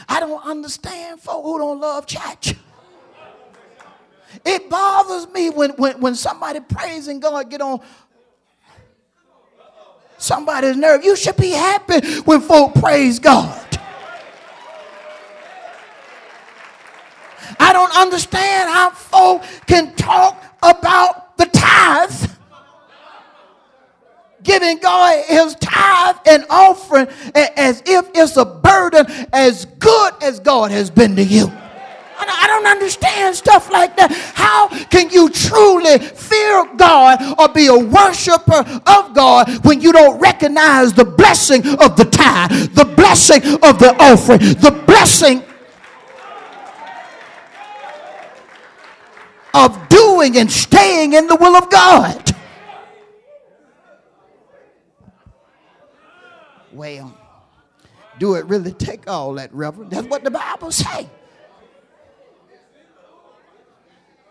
I 0.08 0.20
don't 0.20 0.44
understand 0.46 1.20
folk 1.20 1.44
who 1.44 1.58
don't 1.60 1.80
love 1.80 2.06
church. 2.06 2.56
It 4.46 4.70
bothers 4.70 5.32
me 5.32 5.50
when, 5.50 5.72
when, 5.72 6.00
when 6.00 6.16
somebody 6.16 6.60
praising 6.60 7.20
God 7.20 7.50
get 7.50 7.62
on 7.62 7.82
somebody's 10.18 10.78
nerve. 10.78 11.04
You 11.04 11.16
should 11.16 11.38
be 11.38 11.52
happy 11.52 12.22
when 12.22 12.42
folk 12.42 12.74
praise 12.76 13.20
God. 13.20 13.60
I 17.60 17.72
don't 17.74 17.96
understand 17.96 18.70
how 18.70 18.90
folk 18.92 19.44
can 19.68 19.94
talk 19.96 20.44
about 20.62 21.38
the 21.38 21.46
tithe 21.46 22.33
giving 24.44 24.78
God 24.80 25.24
his 25.26 25.56
tithe 25.56 26.18
and 26.28 26.46
offering 26.50 27.08
as 27.34 27.82
if 27.86 28.10
it's 28.14 28.38
a 28.38 28.46
burden 28.46 29.06
as 29.34 29.66
good 29.80 30.14
as 30.22 30.40
God 30.40 30.72
has 30.72 30.90
been 30.90 31.16
to 31.16 31.24
you. 31.24 31.52
I 32.26 32.48
don't 32.48 32.68
understand 32.68 33.36
stuff 33.36 33.72
like 33.72 33.98
that. 33.98 34.12
How 34.34 34.68
can 34.86 35.10
you 35.10 35.30
truly 35.30 35.98
fear 36.00 36.66
God 36.78 37.40
or 37.40 37.50
be 37.50 37.68
a 37.68 37.78
worshiper 37.78 38.64
of 38.86 39.14
God 39.14 39.66
when 39.66 39.82
you 39.82 39.92
don't 39.92 40.20
recognize 40.20 40.94
the 40.94 41.06
blessing 41.06 41.66
of 41.80 41.96
the 41.96 42.06
tithe, 42.06 42.52
the 42.74 42.86
blessing 42.86 43.44
of 43.64 43.80
the 43.80 43.96
offering, 44.00 44.40
the 44.40 44.84
blessing 44.86 45.44
of 49.54 49.90
doing 49.90 50.38
and 50.38 50.52
staying 50.52 51.14
in 51.14 51.28
the 51.28 51.36
will 51.36 51.56
of 51.56 51.70
God? 51.70 52.33
Well, 56.74 57.16
do 58.20 58.36
it 58.36 58.46
really 58.46 58.72
take 58.72 59.10
all 59.10 59.34
that, 59.36 59.54
Reverend? 59.54 59.92
That's 59.92 60.08
what 60.08 60.24
the 60.24 60.32
Bible 60.32 60.72
say. 60.72 61.10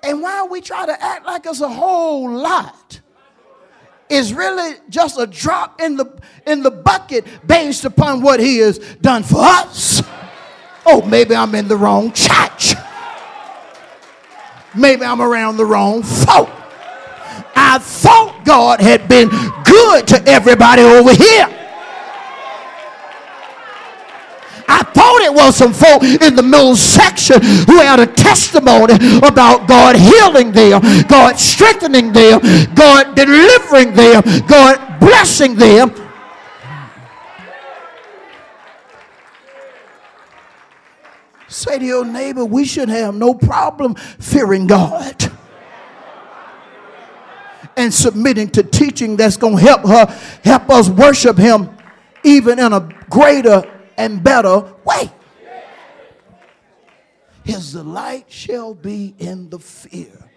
And 0.03 0.21
while 0.21 0.49
we 0.49 0.61
try 0.61 0.85
to 0.87 1.03
act 1.03 1.25
like 1.27 1.47
it's 1.47 1.61
a 1.61 1.69
whole 1.69 2.29
lot, 2.31 3.01
it's 4.11 4.33
really 4.33 4.75
just 4.91 5.19
a 5.19 5.27
drop 5.27 5.81
in 5.81 5.97
the 5.97 6.13
in 6.47 6.63
the 6.63 6.71
bucket 6.71 7.25
based 7.47 7.85
upon 7.85 8.21
what 8.21 8.41
he 8.41 8.59
has 8.59 8.79
done 9.01 9.23
for 9.23 9.39
us. 9.39 10.03
Oh, 10.85 11.03
maybe 11.03 11.37
I'm 11.37 11.55
in 11.55 11.69
the 11.69 11.77
wrong 11.77 12.13
church. 12.13 12.75
Maybe 14.75 15.05
I'm 15.05 15.23
around 15.23 15.57
the 15.57 15.65
wrong 15.65 16.03
folk. 16.03 16.51
I 17.55 17.79
thought 17.79 18.43
God 18.45 18.81
had 18.81 19.09
been 19.09 19.29
good 19.65 20.07
to 20.09 20.23
everybody 20.27 20.83
over 20.83 21.15
here. 21.15 21.62
I 24.73 24.83
thought 24.85 25.21
it 25.21 25.35
was 25.35 25.55
some 25.55 25.75
folk 25.75 26.03
in 26.03 26.35
the 26.35 26.43
middle 26.43 26.77
section 26.77 27.43
who 27.43 27.79
had 27.81 28.01
a 28.01 28.07
testimony 28.07 28.95
about 29.19 29.69
God 29.69 29.97
healing 29.97 30.51
them, 30.51 30.81
God 31.09 31.39
strengthening 31.39 32.11
them, 32.11 32.41
God 32.75 33.15
delivering 33.15 33.93
them, 33.93 34.23
God 34.47 34.99
blessing 34.99 35.57
them. 35.57 35.93
Say 41.49 41.79
to 41.79 41.85
your 41.85 42.07
neighbor, 42.07 42.47
we 42.47 42.65
should 42.65 42.89
have 42.89 43.15
no 43.15 43.35
problem 43.35 43.95
fearing 43.95 44.67
God 44.67 45.31
and 47.77 47.93
submitting 47.93 48.49
to 48.51 48.63
teaching 48.63 49.17
that's 49.17 49.37
going 49.37 49.57
to 49.57 49.63
help 49.63 49.83
her, 49.83 50.07
help 50.43 50.71
us 50.71 50.89
worship 50.89 51.37
Him 51.37 51.69
even 52.25 52.59
in 52.59 52.73
a 52.73 52.89
greater 53.11 53.63
and 53.97 54.23
better 54.23 54.75
way. 54.85 55.11
His 57.45 57.73
delight 57.73 58.27
shall 58.29 58.75
be 58.75 59.15
in 59.19 59.51
the 59.51 59.59
fear 59.59 60.31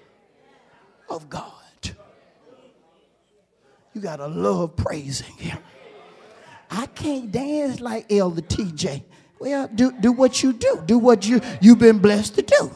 of 1.09 1.29
God. 1.29 1.51
You 3.93 4.01
got 4.01 4.17
to 4.17 4.27
love 4.27 4.75
praising 4.75 5.33
Him. 5.37 5.57
I 6.69 6.87
can't 6.87 7.31
dance 7.31 7.79
like 7.79 8.11
Elder 8.11 8.41
TJ. 8.41 9.03
Well, 9.39 9.69
do, 9.73 9.91
do 9.91 10.11
what 10.11 10.43
you 10.43 10.51
do. 10.53 10.83
Do 10.85 10.97
what 10.97 11.25
you, 11.25 11.39
you've 11.61 11.79
been 11.79 11.99
blessed 11.99 12.35
to 12.35 12.41
do. 12.41 12.71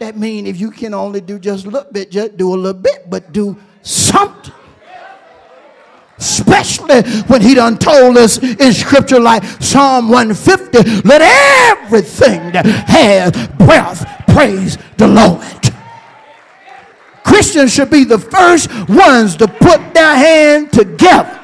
That 0.00 0.16
means 0.16 0.48
if 0.48 0.58
you 0.60 0.70
can 0.70 0.94
only 0.94 1.20
do 1.20 1.38
just 1.38 1.64
a 1.64 1.70
little 1.70 1.90
bit, 1.92 2.10
just 2.10 2.36
do 2.36 2.52
a 2.52 2.56
little 2.56 2.80
bit, 2.80 3.08
but 3.08 3.32
do 3.32 3.56
something. 3.82 4.52
When 7.26 7.40
he 7.40 7.54
done 7.54 7.78
told 7.78 8.18
us 8.18 8.38
in 8.38 8.72
scripture 8.72 9.20
like 9.20 9.44
Psalm 9.60 10.08
150, 10.08 11.08
let 11.08 11.22
everything 11.22 12.52
that 12.52 12.66
has 12.66 13.32
breath 13.56 14.04
praise 14.28 14.76
the 14.96 15.08
Lord. 15.08 15.42
Christians 17.24 17.72
should 17.72 17.90
be 17.90 18.04
the 18.04 18.18
first 18.18 18.68
ones 18.88 19.36
to 19.36 19.48
put 19.48 19.94
their 19.94 20.14
hand 20.14 20.72
together. 20.72 21.38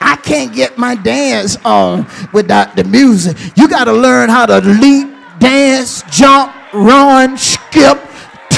I 0.00 0.16
can't 0.16 0.54
get 0.54 0.78
my 0.78 0.94
dance 0.94 1.56
on 1.64 2.06
without 2.32 2.76
the 2.76 2.84
music. 2.84 3.36
You 3.56 3.68
got 3.68 3.84
to 3.84 3.92
learn 3.92 4.30
how 4.30 4.46
to 4.46 4.60
leap, 4.60 5.08
dance, 5.38 6.02
jump, 6.10 6.54
run, 6.72 7.36
skip, 7.36 7.98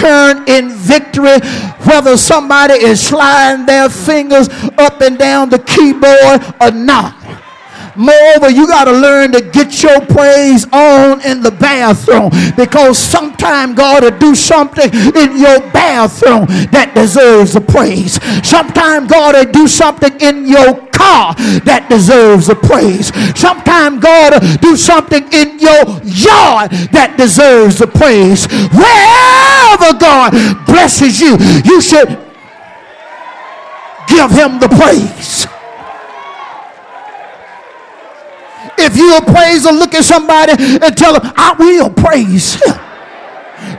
turn 0.00 0.48
in 0.48 0.70
victory, 0.70 1.38
whether 1.84 2.16
somebody 2.16 2.74
is 2.74 3.00
sliding 3.06 3.66
their 3.66 3.88
fingers 3.88 4.48
up 4.78 5.00
and 5.00 5.18
down 5.18 5.50
the 5.50 5.58
keyboard 5.58 6.42
or 6.60 6.70
not. 6.70 7.14
Moreover, 7.96 8.48
you 8.50 8.66
got 8.66 8.84
to 8.84 8.92
learn 8.92 9.32
to 9.32 9.42
get 9.42 9.82
your 9.82 10.00
praise 10.00 10.64
on 10.72 11.20
in 11.22 11.42
the 11.42 11.50
bathroom 11.50 12.30
because 12.56 12.98
sometimes 12.98 13.74
God 13.76 14.04
will 14.04 14.18
do 14.18 14.34
something 14.34 14.90
in 14.92 15.36
your 15.36 15.60
bathroom 15.72 16.46
that 16.70 16.92
deserves 16.94 17.56
a 17.56 17.60
praise. 17.60 18.18
Sometimes 18.46 19.10
God 19.10 19.34
will 19.34 19.52
do 19.52 19.68
something 19.68 20.18
in 20.20 20.46
your 20.46 20.86
car 20.92 21.34
that 21.64 21.88
deserves 21.88 22.48
a 22.48 22.54
praise. 22.54 23.12
Sometimes 23.38 24.00
God 24.02 24.40
will 24.40 24.56
do 24.58 24.76
something 24.76 25.30
in 25.32 25.49
your 25.60 26.00
yard 26.02 26.72
that 26.90 27.14
deserves 27.16 27.80
a 27.80 27.86
praise. 27.86 28.46
Wherever 28.72 29.92
God 29.98 30.32
blesses 30.66 31.20
you, 31.20 31.36
you 31.64 31.80
should 31.80 32.08
give 34.08 34.30
him 34.32 34.58
the 34.58 34.68
praise. 34.68 35.46
If 38.80 38.96
you 38.96 39.16
a 39.16 39.20
praiser, 39.20 39.72
look 39.72 39.94
at 39.94 40.04
somebody 40.04 40.52
and 40.56 40.96
tell 40.96 41.12
them, 41.12 41.32
I 41.36 41.54
will 41.58 41.90
praise. 41.90 42.60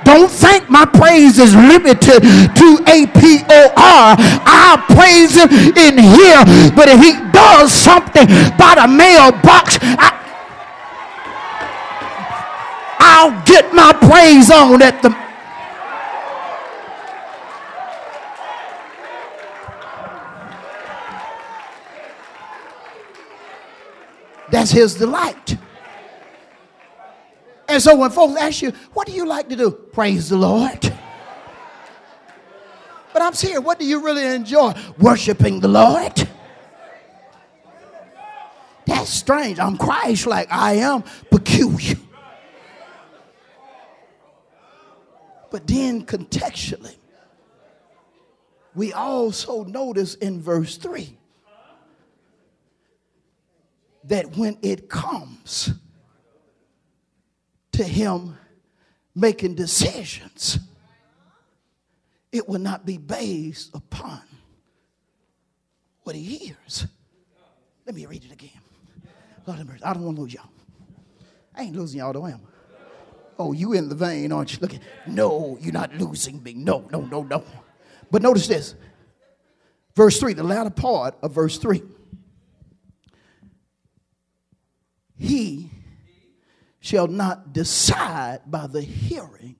Don't 0.03 0.29
think 0.29 0.69
my 0.69 0.85
praise 0.85 1.39
is 1.39 1.55
limited 1.55 2.21
to 2.21 2.67
A-P-O-R. 2.85 4.15
I'll 4.45 4.77
praise 4.95 5.35
him 5.35 5.49
in 5.75 5.97
here. 5.97 6.45
But 6.75 6.87
if 6.89 7.01
he 7.01 7.13
does 7.31 7.71
something 7.73 8.27
by 8.57 8.75
the 8.77 8.87
mailbox, 8.87 9.79
I, 9.81 10.20
I'll 13.03 13.43
get 13.45 13.73
my 13.73 13.93
praise 13.93 14.51
on 14.51 14.81
at 14.81 15.01
the 15.01 15.09
That's 24.51 24.69
his 24.69 24.95
delight. 24.95 25.57
And 27.67 27.81
so 27.81 27.95
when 27.95 28.11
folks 28.11 28.39
ask 28.39 28.61
you, 28.61 28.71
what 28.93 29.07
do 29.07 29.13
you 29.13 29.25
like 29.25 29.47
to 29.49 29.55
do? 29.55 29.71
Praise 29.71 30.29
the 30.29 30.37
Lord. 30.37 30.93
But 33.13 33.21
I'm 33.21 33.33
serious, 33.33 33.61
what 33.61 33.79
do 33.79 33.85
you 33.85 34.03
really 34.03 34.25
enjoy? 34.25 34.73
Worshiping 34.99 35.61
the 35.61 35.69
Lord. 35.69 36.27
That's 38.85 39.09
strange. 39.09 39.57
I'm 39.57 39.77
Christ 39.77 40.27
like 40.27 40.51
I 40.51 40.73
am 40.73 41.03
peculiar. 41.29 41.95
But 45.51 45.67
then 45.67 46.05
contextually, 46.05 46.95
we 48.73 48.93
also 48.93 49.65
notice 49.65 50.15
in 50.15 50.41
verse 50.41 50.77
3 50.77 51.17
that 54.05 54.37
when 54.37 54.57
it 54.61 54.89
comes 54.89 55.73
to 57.73 57.83
him 57.83 58.37
making 59.13 59.55
decisions, 59.55 60.57
it 62.31 62.47
will 62.47 62.59
not 62.59 62.85
be 62.85 62.97
based 62.97 63.75
upon 63.75 64.21
what 66.03 66.15
he 66.15 66.23
hears. 66.23 66.87
Let 67.85 67.93
me 67.93 68.05
read 68.05 68.23
it 68.23 68.31
again. 68.31 68.51
Lord 69.45 69.57
have 69.59 69.67
mercy. 69.67 69.83
I 69.83 69.93
don't 69.93 70.03
want 70.03 70.15
to 70.15 70.21
lose 70.21 70.33
y'all. 70.33 70.49
I 71.53 71.63
ain't 71.63 71.75
losing 71.75 71.99
y'all, 71.99 72.13
though, 72.13 72.25
am 72.25 72.39
I? 72.47 72.50
Oh, 73.41 73.53
you 73.53 73.73
in 73.73 73.89
the 73.89 73.95
vein, 73.95 74.31
aren't 74.31 74.53
you? 74.53 74.59
Look 74.61 74.73
at, 74.73 74.81
no, 75.07 75.57
you're 75.61 75.73
not 75.73 75.95
losing 75.95 76.41
me. 76.43 76.53
No, 76.53 76.87
no, 76.91 77.01
no, 77.01 77.23
no. 77.23 77.43
But 78.09 78.21
notice 78.21 78.47
this. 78.47 78.75
Verse 79.95 80.19
3, 80.19 80.33
the 80.33 80.43
latter 80.43 80.69
part 80.69 81.15
of 81.21 81.33
verse 81.33 81.57
3. 81.57 81.81
he 85.21 85.69
shall 86.79 87.07
not 87.07 87.53
decide 87.53 88.41
by 88.47 88.65
the 88.65 88.81
hearing 88.81 89.55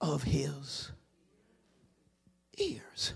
of 0.00 0.22
his 0.22 0.90
ears. 2.56 3.12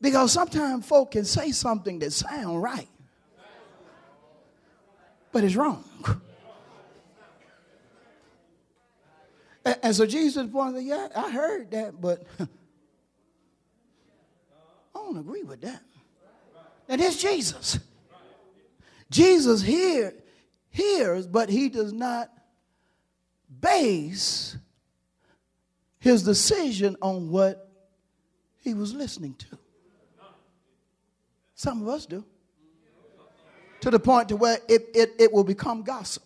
Because 0.00 0.32
sometimes 0.32 0.86
folk 0.86 1.12
can 1.12 1.24
say 1.24 1.52
something 1.52 2.00
that 2.00 2.12
sound 2.12 2.62
right, 2.62 2.88
but 5.32 5.44
it's 5.44 5.54
wrong. 5.54 5.84
And 9.66 9.96
so 9.96 10.06
Jesus 10.06 10.46
pointed, 10.50 10.84
yeah, 10.84 11.08
I 11.14 11.30
heard 11.30 11.72
that, 11.72 12.00
but 12.00 12.24
I 12.40 12.46
don't 14.94 15.18
agree 15.18 15.42
with 15.42 15.60
that. 15.62 15.82
And 16.88 17.00
it's 17.00 17.20
Jesus. 17.20 17.80
Jesus 19.10 19.62
hear, 19.62 20.14
hears, 20.70 21.26
but 21.26 21.48
he 21.48 21.68
does 21.68 21.92
not 21.92 22.30
base 23.60 24.56
his 25.98 26.22
decision 26.22 26.96
on 27.02 27.30
what 27.30 27.68
he 28.60 28.72
was 28.72 28.94
listening 28.94 29.34
to. 29.34 29.58
Some 31.56 31.82
of 31.82 31.88
us 31.88 32.06
do. 32.06 32.24
To 33.80 33.90
the 33.90 33.98
point 33.98 34.28
to 34.28 34.36
where 34.36 34.58
it, 34.68 34.90
it, 34.94 35.10
it 35.18 35.32
will 35.32 35.44
become 35.44 35.82
gossip. 35.82 36.22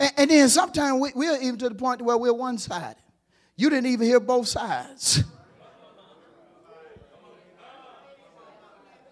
And, 0.00 0.12
and 0.16 0.30
then 0.30 0.48
sometimes 0.48 1.00
we, 1.00 1.12
we're 1.14 1.40
even 1.40 1.58
to 1.58 1.68
the 1.68 1.74
point 1.74 2.02
where 2.02 2.16
we're 2.16 2.32
one 2.32 2.58
sided. 2.58 2.96
You 3.56 3.70
didn't 3.70 3.86
even 3.86 4.06
hear 4.06 4.20
both 4.20 4.48
sides. 4.48 5.24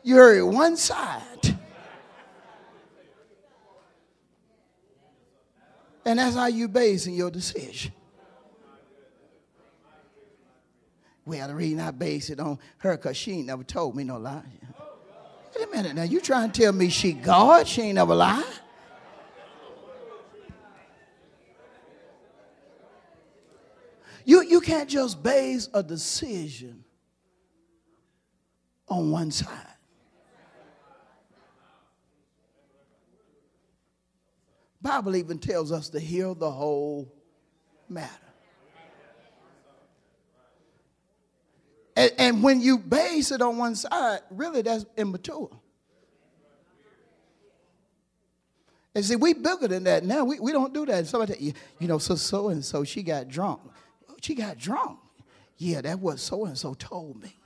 You 0.03 0.15
heard 0.15 0.45
one 0.45 0.77
side. 0.77 1.57
And 6.05 6.21
that's 6.21 6.37
how 6.37 6.47
you 6.47 6.69
basing 6.69 7.15
your 7.15 7.33
decision. 7.33 7.93
Well, 11.25 11.49
the 11.49 11.57
reason 11.57 11.81
I 11.81 11.91
base 11.91 12.31
it 12.31 12.39
on 12.39 12.61
her 12.79 12.97
because 12.97 13.17
she 13.17 13.33
ain't 13.33 13.49
never 13.49 13.65
told 13.65 13.97
me 13.97 14.05
no 14.05 14.17
lie. 14.17 14.45
Wait 15.57 15.67
a 15.67 15.71
minute 15.77 15.97
now, 15.97 16.05
you 16.05 16.21
trying 16.21 16.53
to 16.53 16.63
tell 16.63 16.73
me 16.73 16.89
she 16.89 17.13
God? 17.13 17.67
She 17.67 17.83
ain't 17.83 17.97
never 17.97 18.15
lied. 18.15 18.45
You, 24.27 24.43
you 24.43 24.61
can't 24.61 24.91
just 24.91 25.23
base 25.23 25.69
a 25.73 25.85
decision 25.85 26.85
on 28.89 29.13
one 29.13 29.31
side. 29.31 29.55
Bible 34.83 35.15
even 35.15 35.39
tells 35.39 35.71
us 35.71 35.89
to 35.91 36.01
hear 36.01 36.35
the 36.35 36.51
whole 36.51 37.13
matter. 37.89 38.11
And, 41.95 42.13
and 42.19 42.43
when 42.43 42.61
you 42.61 42.79
base 42.79 43.31
it 43.31 43.41
on 43.41 43.57
one 43.57 43.77
side, 43.77 44.21
really 44.31 44.63
that's 44.63 44.87
immature. 44.97 45.51
And 48.93 49.05
see, 49.05 49.15
we 49.15 49.35
bigger 49.35 49.69
than 49.69 49.85
that 49.85 50.05
now. 50.05 50.25
We, 50.25 50.41
we 50.41 50.51
don't 50.51 50.75
do 50.75 50.85
that. 50.87 51.07
Somebody, 51.07 51.55
you 51.79 51.87
know, 51.87 51.99
so 51.99 52.17
so 52.17 52.49
and 52.49 52.65
so 52.65 52.83
she 52.83 53.05
got 53.05 53.29
drunk. 53.29 53.61
She 54.27 54.35
got 54.35 54.59
drunk. 54.59 54.99
Yeah, 55.57 55.83
that 55.83 56.01
was 56.01 56.21
so 56.21 56.47
and 56.47 56.59
so 56.59 56.75
told 56.75 57.23
me. 57.23 57.37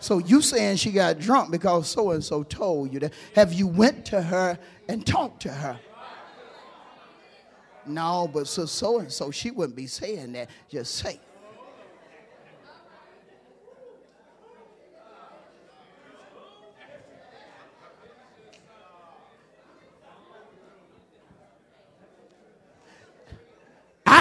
So 0.00 0.18
you 0.18 0.42
saying 0.42 0.78
she 0.78 0.90
got 0.90 1.20
drunk 1.20 1.52
because 1.52 1.88
so 1.88 2.10
and 2.10 2.24
so 2.24 2.42
told 2.42 2.92
you 2.92 2.98
that? 2.98 3.12
Have 3.36 3.52
you 3.52 3.68
went 3.68 4.04
to 4.06 4.20
her 4.20 4.58
and 4.88 5.06
talked 5.06 5.42
to 5.42 5.52
her? 5.52 5.78
No, 7.86 8.28
but 8.34 8.48
so 8.48 8.66
so 8.66 8.98
and 8.98 9.12
so, 9.12 9.30
she 9.30 9.52
wouldn't 9.52 9.76
be 9.76 9.86
saying 9.86 10.32
that. 10.32 10.50
Just 10.68 10.96
say. 10.96 11.20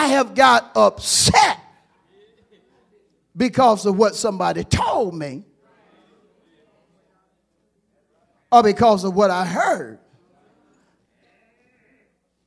Have 0.07 0.35
got 0.35 0.71
upset 0.75 1.59
because 3.35 3.85
of 3.85 3.97
what 3.97 4.15
somebody 4.15 4.63
told 4.63 5.13
me 5.13 5.43
or 8.51 8.61
because 8.61 9.03
of 9.03 9.15
what 9.15 9.31
I 9.31 9.45
heard. 9.45 9.99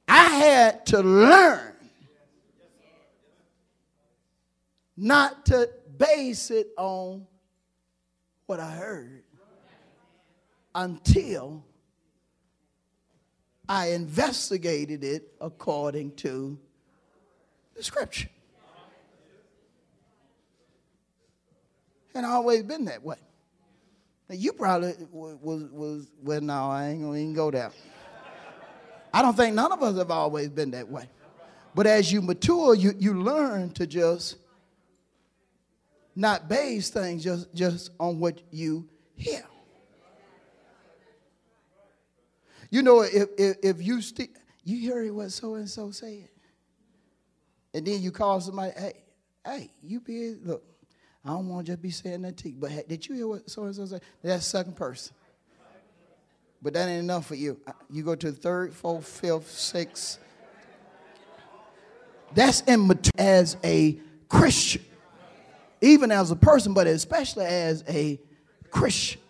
I 0.09 0.25
had 0.25 0.87
to 0.87 1.01
learn 1.01 1.75
not 4.97 5.45
to 5.47 5.69
base 5.99 6.51
it 6.51 6.69
on 6.79 7.27
what 8.47 8.61
I 8.61 8.71
heard 8.71 9.25
until 10.75 11.65
I 13.69 13.91
investigated 13.91 15.03
it 15.03 15.33
according 15.41 16.15
to 16.17 16.59
the 17.77 17.83
scripture. 17.83 18.29
And 22.15 22.25
always 22.25 22.63
been 22.63 22.87
that 22.87 23.03
way. 23.03 23.19
Now 24.29 24.37
you 24.37 24.53
probably 24.53 24.95
was 25.13 25.69
was 25.71 26.11
well. 26.23 26.41
No, 26.41 26.71
I 26.71 26.89
ain't 26.89 27.03
gonna 27.03 27.19
even 27.19 27.35
go 27.35 27.51
there. 27.51 27.71
I 29.13 29.23
don't 29.23 29.37
think 29.37 29.55
none 29.55 29.71
of 29.71 29.83
us 29.83 29.97
have 29.99 30.11
always 30.11 30.49
been 30.49 30.71
that 30.73 30.89
way. 30.89 31.09
But 31.75 31.87
as 31.87 32.11
you 32.11 32.23
mature, 32.23 32.75
you, 32.75 32.95
you 32.99 33.23
learn 33.23 33.71
to 33.73 33.87
just 33.87 34.37
not 36.15 36.49
base 36.49 36.89
things 36.89 37.23
just, 37.23 37.55
just 37.55 37.91
on 38.01 38.19
what 38.19 38.41
you 38.51 38.89
hear. 39.15 39.45
You 42.71 42.83
know, 42.83 43.03
if, 43.03 43.29
if, 43.39 43.57
if 43.63 43.83
you 43.83 44.01
still, 44.01 44.27
you 44.65 44.79
hear 44.79 45.13
what 45.13 45.33
so 45.33 45.55
and 45.57 45.69
so 45.69 45.91
said, 45.91 46.29
and 47.77 47.87
then 47.87 48.01
you 48.01 48.11
call 48.11 48.41
somebody, 48.41 48.73
hey, 48.75 48.93
hey, 49.45 49.71
you 49.83 50.01
be, 50.01 50.35
look, 50.43 50.65
I 51.23 51.29
don't 51.29 51.47
want 51.47 51.67
to 51.67 51.73
just 51.73 51.83
be 51.83 51.91
saying 51.91 52.23
that 52.23 52.39
to 52.39 52.49
you, 52.49 52.57
but 52.59 52.71
hey, 52.71 52.85
did 52.89 53.07
you 53.07 53.15
hear 53.15 53.29
what 53.29 53.51
so 53.51 53.65
and 53.65 53.75
so 53.75 53.85
said? 53.85 54.01
That's 54.23 54.47
second 54.47 54.77
person. 54.77 55.15
But 56.63 56.73
that 56.73 56.89
ain't 56.89 57.01
enough 57.01 57.27
for 57.27 57.35
you. 57.35 57.61
You 57.91 58.03
go 58.03 58.15
to 58.15 58.33
third, 58.33 58.73
fourth, 58.73 59.07
fifth, 59.07 59.51
sixth. 59.51 60.19
That's 62.35 62.63
immature 62.67 63.11
as 63.19 63.59
a 63.63 64.01
Christian, 64.31 64.83
even 65.83 66.11
as 66.11 66.31
a 66.31 66.37
person, 66.37 66.73
but 66.73 66.87
especially 66.87 67.45
as 67.45 67.85
a 67.87 68.19
Christian. 68.71 69.21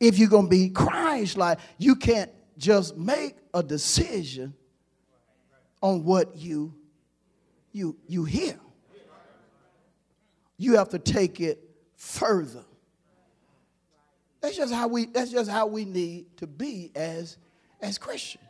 If 0.00 0.18
you're 0.18 0.30
going 0.30 0.46
to 0.46 0.50
be 0.50 0.70
Christ 0.70 1.36
like, 1.36 1.58
you 1.76 1.96
can't 1.96 2.30
just 2.56 2.96
make 2.96 3.36
a 3.52 3.62
decision 3.62 4.54
on 5.82 6.04
what 6.04 6.34
you 6.34 6.77
you 7.72 7.96
you 8.06 8.24
hear. 8.24 8.58
You 10.56 10.76
have 10.76 10.88
to 10.90 10.98
take 10.98 11.40
it 11.40 11.62
further. 11.96 12.64
That's 14.40 14.56
just 14.56 14.72
how 14.72 14.88
we 14.88 15.06
that's 15.06 15.30
just 15.30 15.50
how 15.50 15.66
we 15.66 15.84
need 15.84 16.36
to 16.38 16.46
be 16.46 16.90
as 16.94 17.36
as 17.80 17.98
Christians. 17.98 18.44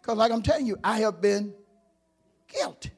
Because 0.00 0.18
like 0.18 0.32
I'm 0.32 0.42
telling 0.42 0.66
you, 0.66 0.76
I 0.82 0.98
have 0.98 1.20
been 1.20 1.54
guilty. 2.48 2.90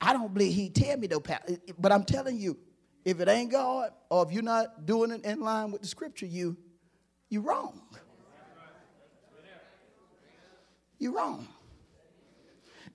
I 0.00 0.12
don't 0.12 0.32
believe 0.32 0.54
he 0.54 0.68
tell 0.68 0.96
me 0.96 1.06
though, 1.06 1.22
but 1.78 1.90
I'm 1.90 2.04
telling 2.04 2.38
you, 2.38 2.56
if 3.04 3.20
it 3.20 3.28
ain't 3.28 3.50
God 3.50 3.90
or 4.08 4.24
if 4.26 4.32
you're 4.32 4.42
not 4.42 4.86
doing 4.86 5.10
it 5.10 5.24
in 5.24 5.40
line 5.40 5.70
with 5.72 5.82
the 5.82 5.88
scripture, 5.88 6.26
you 6.26 6.56
you 7.28 7.40
wrong. 7.40 7.80
You 10.98 11.16
wrong. 11.16 11.46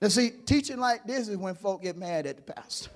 Now 0.00 0.08
see, 0.08 0.30
teaching 0.30 0.78
like 0.78 1.04
this 1.04 1.28
is 1.28 1.36
when 1.36 1.54
folk 1.54 1.82
get 1.82 1.96
mad 1.96 2.26
at 2.26 2.36
the 2.36 2.42
pastor. 2.52 2.90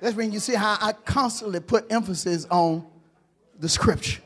That's 0.00 0.16
when 0.16 0.32
you 0.32 0.38
see 0.38 0.54
how 0.54 0.76
I 0.80 0.92
constantly 0.92 1.60
put 1.60 1.90
emphasis 1.90 2.46
on 2.50 2.86
the 3.58 3.68
scripture. 3.68 4.22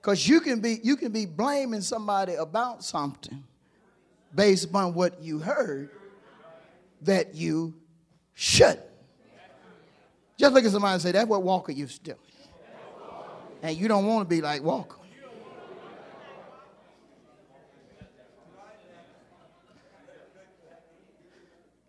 Because 0.00 0.26
you 0.26 0.40
can 0.40 0.60
be 0.60 0.80
you 0.82 0.96
can 0.96 1.12
be 1.12 1.26
blaming 1.26 1.82
somebody 1.82 2.34
about 2.34 2.82
something 2.82 3.44
based 4.34 4.64
upon 4.64 4.94
what 4.94 5.22
you 5.22 5.38
heard 5.38 5.90
that 7.02 7.34
you 7.34 7.74
should. 8.34 8.80
Just 10.38 10.54
look 10.54 10.64
at 10.64 10.70
somebody 10.70 10.94
and 10.94 11.02
say, 11.02 11.12
that's 11.12 11.28
what 11.28 11.42
Walker 11.42 11.72
used 11.72 12.04
to 12.04 12.12
do. 12.12 12.18
And 13.62 13.76
you 13.76 13.88
don't 13.88 14.06
want 14.06 14.28
to 14.28 14.34
be 14.34 14.40
like 14.40 14.62
Walker. 14.62 14.96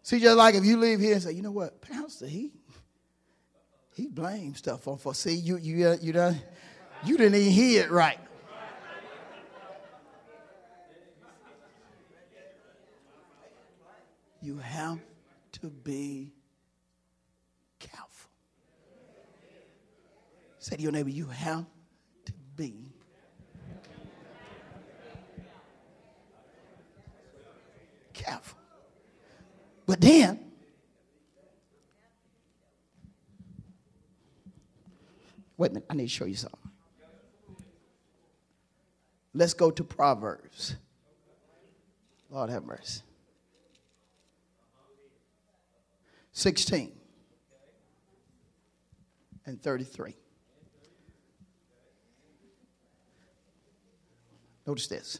See, 0.03 0.19
just 0.19 0.35
like 0.35 0.55
if 0.55 0.65
you 0.65 0.75
leave 0.75 0.99
here 0.99 1.13
and 1.13 1.23
say, 1.23 1.31
you 1.31 1.41
know 1.41 1.51
what, 1.51 1.79
Pastor, 1.79 2.27
he 2.27 2.51
he 3.95 4.07
blames 4.07 4.57
stuff 4.57 4.85
on 4.87 4.97
for 4.97 5.13
see 5.13 5.35
you 5.35 5.57
you 5.57 5.87
uh, 5.87 5.97
you 6.01 6.11
done 6.11 6.41
you 7.05 7.17
didn't 7.17 7.35
even 7.35 7.51
hear 7.53 7.83
it 7.83 7.91
right. 7.91 8.19
You 14.41 14.57
have 14.57 14.99
to 15.61 15.69
be 15.69 16.33
careful. 17.79 18.31
Say 20.61 20.75
to 20.75 20.81
your 20.83 20.91
neighbor, 20.91 21.09
you 21.09 21.25
have 21.25 21.65
to 22.25 22.33
be 22.55 22.93
careful. 28.13 28.59
But 29.87 29.99
then, 29.99 30.51
wait 35.57 35.71
a 35.71 35.73
minute, 35.73 35.87
I 35.89 35.95
need 35.95 36.03
to 36.03 36.09
show 36.09 36.25
you 36.25 36.35
something. 36.35 36.59
Let's 39.33 39.55
go 39.55 39.71
to 39.71 39.83
Proverbs. 39.83 40.75
Lord 42.29 42.51
have 42.51 42.65
mercy. 42.65 43.01
16 46.33 46.91
and 49.47 49.59
33. 49.59 50.15
Notice 54.65 54.87
this. 54.87 55.19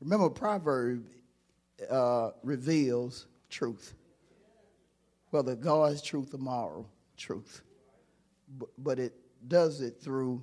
Remember, 0.00 0.30
proverb 0.30 1.04
uh, 1.90 2.30
reveals 2.42 3.26
truth, 3.50 3.94
whether 5.30 5.54
God's 5.56 6.02
truth 6.02 6.32
or 6.34 6.38
moral 6.38 6.88
truth. 7.16 7.62
But, 8.58 8.68
but 8.78 8.98
it 8.98 9.14
does 9.46 9.80
it 9.80 10.00
through, 10.00 10.42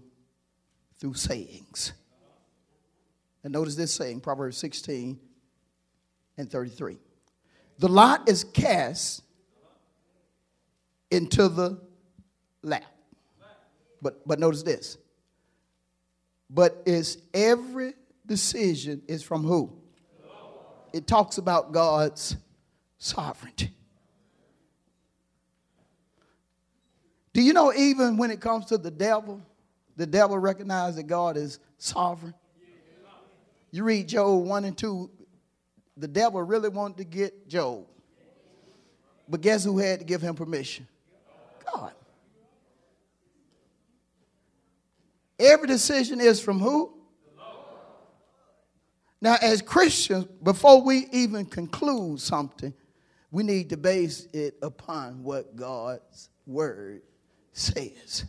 through 0.99 1.13
sayings. 1.15 1.93
And 3.43 3.53
notice 3.53 3.75
this 3.75 3.93
saying, 3.93 4.21
Proverbs 4.21 4.57
16 4.57 5.19
and 6.37 6.51
33. 6.51 6.97
The 7.77 7.87
lot 7.87 8.27
is 8.27 8.43
cast 8.43 9.23
into 11.11 11.47
the 11.47 11.79
lap. 12.61 12.83
But, 14.01 14.27
but 14.27 14.39
notice 14.39 14.63
this. 14.63 14.97
But 16.49 16.83
is 16.85 17.17
every 17.33 17.93
decision 18.25 19.01
is 19.07 19.23
from 19.23 19.43
who? 19.43 19.71
it 20.95 21.07
talks 21.07 21.37
about 21.37 21.73
God's 21.73 22.37
sovereignty. 22.97 23.69
Do 27.33 27.41
you 27.41 27.51
know, 27.51 27.73
even 27.73 28.15
when 28.15 28.31
it 28.31 28.39
comes 28.39 28.67
to 28.67 28.77
the 28.77 28.91
devil, 28.91 29.41
the 29.97 30.05
devil 30.05 30.39
recognizes 30.39 30.95
that 30.95 31.03
God 31.03 31.35
is 31.35 31.59
sovereign? 31.77 32.33
You 33.71 33.83
read 33.83 34.07
Job 34.07 34.45
1 34.45 34.63
and 34.63 34.77
2, 34.77 35.09
the 35.97 36.07
devil 36.07 36.41
really 36.41 36.69
wanted 36.69 36.95
to 36.99 37.03
get 37.03 37.49
Job. 37.49 37.85
But 39.27 39.41
guess 39.41 39.65
who 39.65 39.77
had 39.79 39.99
to 39.99 40.05
give 40.05 40.21
him 40.21 40.33
permission? 40.35 40.87
God. 41.73 41.91
Every 45.39 45.67
decision 45.67 46.21
is 46.21 46.39
from 46.39 46.59
who? 46.59 46.93
Now, 49.21 49.37
as 49.41 49.61
Christians, 49.61 50.25
before 50.43 50.81
we 50.81 51.07
even 51.11 51.45
conclude 51.45 52.19
something, 52.19 52.73
we 53.31 53.43
need 53.43 53.69
to 53.71 53.77
base 53.77 54.27
it 54.33 54.55
upon 54.61 55.23
what 55.23 55.55
God's 55.55 56.29
word 56.45 57.01
says. 57.51 58.25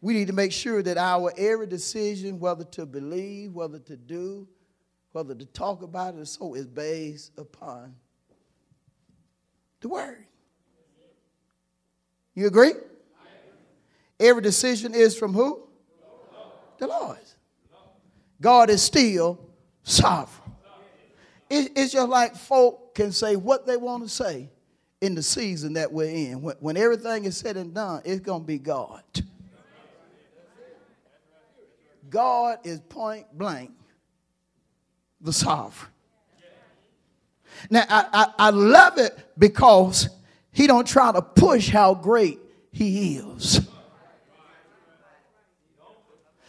We 0.00 0.14
need 0.14 0.26
to 0.28 0.32
make 0.32 0.52
sure 0.52 0.82
that 0.82 0.96
our 0.96 1.32
every 1.36 1.66
decision, 1.66 2.38
whether 2.38 2.64
to 2.64 2.86
believe, 2.86 3.52
whether 3.52 3.78
to 3.80 3.96
do, 3.96 4.48
whether 5.12 5.34
to 5.34 5.46
talk 5.46 5.82
about 5.82 6.14
it, 6.14 6.20
or 6.20 6.24
so 6.24 6.54
is 6.54 6.66
based 6.66 7.32
upon 7.38 7.94
the 9.80 9.88
word. 9.88 10.24
You 12.34 12.46
agree? 12.46 12.72
Every 14.18 14.42
decision 14.42 14.94
is 14.94 15.16
from 15.16 15.34
who? 15.34 15.68
The 16.84 16.88
Lord. 16.88 17.16
God 18.42 18.68
is 18.68 18.82
still 18.82 19.40
sovereign. 19.84 20.52
it's 21.48 21.94
just 21.94 22.08
like 22.10 22.36
folk 22.36 22.94
can 22.94 23.10
say 23.10 23.36
what 23.36 23.66
they 23.66 23.78
want 23.78 24.02
to 24.02 24.08
say 24.10 24.50
in 25.00 25.14
the 25.14 25.22
season 25.22 25.72
that 25.74 25.90
we're 25.90 26.10
in. 26.10 26.42
When, 26.42 26.56
when 26.60 26.76
everything 26.76 27.24
is 27.24 27.38
said 27.38 27.56
and 27.56 27.72
done, 27.72 28.02
it's 28.04 28.20
going 28.20 28.42
to 28.42 28.46
be 28.46 28.58
God. 28.58 29.02
God 32.10 32.58
is 32.64 32.80
point 32.80 33.26
blank 33.32 33.70
the 35.22 35.32
sovereign. 35.32 35.90
Now, 37.70 37.84
I, 37.88 38.06
I, 38.12 38.26
I 38.38 38.50
love 38.50 38.98
it 38.98 39.18
because 39.38 40.10
he 40.52 40.66
don't 40.66 40.86
try 40.86 41.12
to 41.12 41.22
push 41.22 41.70
how 41.70 41.94
great 41.94 42.40
he 42.72 43.16
is. 43.16 43.66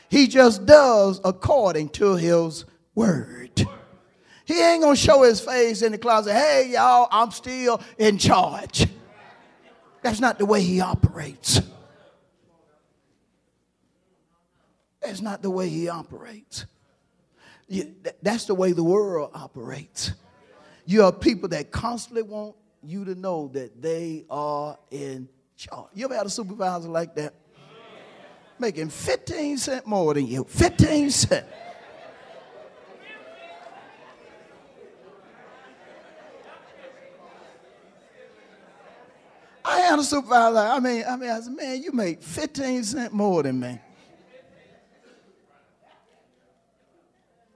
He 0.10 0.28
just 0.28 0.66
does 0.66 1.20
according 1.24 1.90
to 1.90 2.16
his 2.16 2.66
word. 2.94 3.66
He 4.46 4.62
ain't 4.62 4.84
gonna 4.84 4.96
show 4.96 5.24
his 5.24 5.42
face 5.42 5.82
in 5.82 5.92
the 5.92 5.98
closet, 5.98 6.34
hey 6.34 6.70
y'all, 6.74 7.08
I'm 7.12 7.32
still 7.32 7.82
in 7.98 8.18
charge. 8.18 8.88
That's 10.04 10.20
not 10.20 10.38
the 10.38 10.46
way 10.46 10.62
he 10.62 10.82
operates. 10.82 11.62
That's 15.02 15.22
not 15.22 15.42
the 15.42 15.50
way 15.50 15.68
he 15.70 15.90
operates. 15.90 16.66
That's 18.22 18.46
the 18.46 18.54
way 18.54 18.72
the 18.72 18.84
world 18.84 19.32
operates. 19.34 20.12
You 20.86 21.02
have 21.02 21.20
people 21.20 21.50
that 21.50 21.72
constantly 21.72 22.22
want 22.22 22.56
you 22.84 23.06
to 23.06 23.16
know 23.16 23.48
that 23.54 23.82
they 23.82 24.26
are 24.30 24.78
in 24.92 25.28
charge. 25.56 25.90
You 25.96 26.06
ever 26.06 26.16
had 26.16 26.28
a 26.28 26.30
supervisor 26.30 26.90
like 26.90 27.16
that? 27.16 27.34
Making 28.58 28.90
15 28.90 29.58
cent 29.58 29.86
more 29.86 30.14
than 30.14 30.28
you. 30.28 30.46
15 30.46 31.10
cent. 31.10 31.46
I 39.66 39.80
had 39.80 40.00
a 40.00 40.04
supervisor. 40.04 40.58
I 40.58 40.80
mean, 40.80 41.04
I 41.08 41.16
mean, 41.18 41.30
I 41.30 41.40
said, 41.40 41.54
man, 41.54 41.82
you 41.82 41.92
make 41.92 42.22
15 42.22 42.84
cent 42.84 43.14
more 43.14 43.44
than 43.44 43.60
me. 43.60 43.80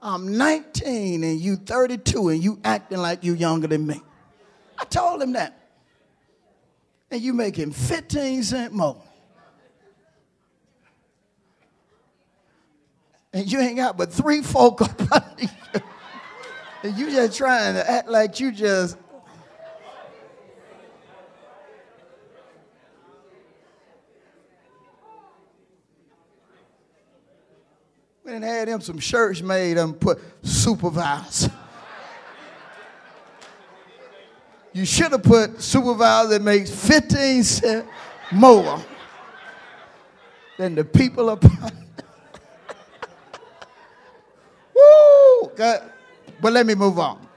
I'm 0.02 0.38
19 0.38 1.24
and 1.24 1.40
you 1.40 1.56
32 1.58 2.30
and 2.30 2.44
you 2.44 2.60
acting 2.64 3.00
like 3.00 3.24
you 3.24 3.34
younger 3.34 3.68
than 3.68 3.86
me. 3.86 4.02
I 4.78 4.86
told 4.86 5.22
him 5.22 5.34
that. 5.34 5.56
And 7.12 7.22
you 7.22 7.34
making 7.34 7.72
15 7.72 8.44
cent 8.44 8.74
more. 8.74 9.02
And 13.34 13.52
you 13.52 13.60
ain't 13.60 13.78
got 13.78 13.98
but 13.98 14.12
three 14.12 14.42
folk 14.42 14.82
up 14.82 15.12
under 15.12 15.44
you. 15.44 15.82
And 16.84 16.98
you 16.98 17.12
just 17.12 17.38
trying 17.38 17.76
to 17.76 17.90
act 17.90 18.08
like 18.08 18.40
you 18.40 18.52
just 18.52 18.98
and 28.40 28.44
had 28.44 28.68
him 28.68 28.80
some 28.80 29.00
shirts 29.00 29.42
made 29.42 29.78
and 29.78 30.00
put 30.00 30.20
supervisor. 30.44 31.52
You 34.72 34.86
should 34.86 35.12
have 35.12 35.24
put 35.24 35.62
supervisor 35.62 36.30
that 36.30 36.42
makes 36.42 36.70
15 36.70 37.44
cents 37.44 37.88
more 38.32 38.82
than 40.58 40.76
the 40.76 40.86
people 40.86 41.30
up. 41.30 41.44
Woo! 45.60 45.66
God. 45.66 45.92
But 46.42 46.54
let 46.54 46.66
me 46.66 46.76
move 46.76 46.98
on. 47.00 47.28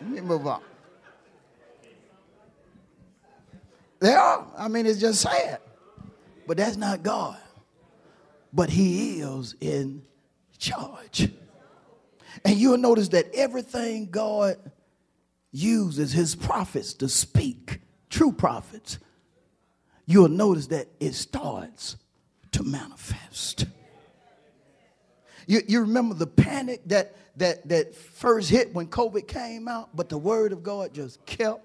Let 0.00 0.10
me 0.10 0.20
move 0.20 0.46
on. 0.46 0.62
Are. 4.02 4.46
I 4.56 4.68
mean, 4.68 4.86
it's 4.86 5.00
just 5.00 5.20
sad. 5.20 5.58
But 6.46 6.56
that's 6.56 6.76
not 6.76 7.02
God. 7.02 7.36
But 8.52 8.70
He 8.70 9.20
is 9.20 9.54
in 9.60 10.02
charge. 10.58 11.30
And 12.44 12.56
you'll 12.56 12.78
notice 12.78 13.08
that 13.08 13.34
everything 13.34 14.10
God 14.10 14.56
uses 15.52 16.12
his 16.12 16.36
prophets 16.36 16.94
to 16.94 17.08
speak, 17.08 17.80
true 18.08 18.32
prophets, 18.32 18.98
you'll 20.06 20.28
notice 20.28 20.68
that 20.68 20.86
it 21.00 21.14
starts 21.14 21.96
to 22.52 22.62
manifest. 22.62 23.66
You, 25.50 25.62
you 25.66 25.80
remember 25.80 26.14
the 26.14 26.26
panic 26.26 26.82
that, 26.86 27.14
that, 27.36 27.68
that 27.68 27.94
first 27.94 28.50
hit 28.50 28.72
when 28.74 28.86
COVID 28.86 29.26
came 29.26 29.68
out, 29.68 29.94
but 29.94 30.08
the 30.08 30.18
word 30.18 30.52
of 30.52 30.62
God 30.62 30.94
just 30.94 31.24
kept 31.26 31.64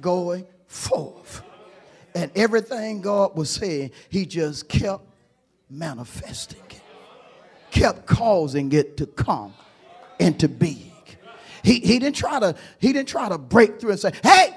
going 0.00 0.46
forth. 0.66 1.42
And 2.14 2.30
everything 2.34 3.00
God 3.00 3.36
was 3.36 3.50
saying, 3.50 3.92
he 4.08 4.26
just 4.26 4.68
kept 4.68 5.04
manifesting 5.68 6.60
it 6.70 6.82
kept 7.76 8.06
causing 8.06 8.72
it 8.72 8.96
to 8.96 9.06
come 9.06 9.52
into 10.18 10.48
being. 10.48 10.92
He, 11.62 11.80
he 11.80 11.98
didn't 11.98 12.16
try 12.16 12.38
to 12.38 12.54
he 12.78 12.92
didn't 12.92 13.08
try 13.08 13.28
to 13.28 13.38
break 13.38 13.80
through 13.80 13.90
and 13.90 14.00
say, 14.00 14.12
hey, 14.22 14.54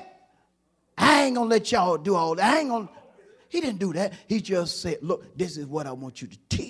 I 0.98 1.24
ain't 1.24 1.36
gonna 1.36 1.50
let 1.50 1.72
y'all 1.72 1.98
do 1.98 2.16
all 2.16 2.36
that. 2.36 2.54
I 2.54 2.60
ain't 2.60 2.70
gonna. 2.70 2.90
He 3.50 3.62
didn't 3.62 3.80
do 3.80 3.94
that. 3.94 4.14
He 4.28 4.42
just 4.42 4.82
said, 4.82 5.00
look, 5.02 5.36
this 5.36 5.58
is 5.58 5.66
what 5.66 5.88
I 5.88 5.92
want 5.92 6.22
you 6.22 6.28
to 6.28 6.38
teach. 6.50 6.69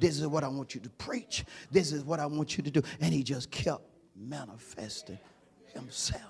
This 0.00 0.18
is 0.18 0.26
what 0.26 0.42
I 0.42 0.48
want 0.48 0.74
you 0.74 0.80
to 0.80 0.90
preach. 0.90 1.44
This 1.70 1.92
is 1.92 2.02
what 2.02 2.18
I 2.18 2.26
want 2.26 2.56
you 2.56 2.64
to 2.64 2.70
do. 2.70 2.82
And 3.00 3.12
he 3.12 3.22
just 3.22 3.50
kept 3.50 3.82
manifesting 4.16 5.18
himself. 5.74 6.22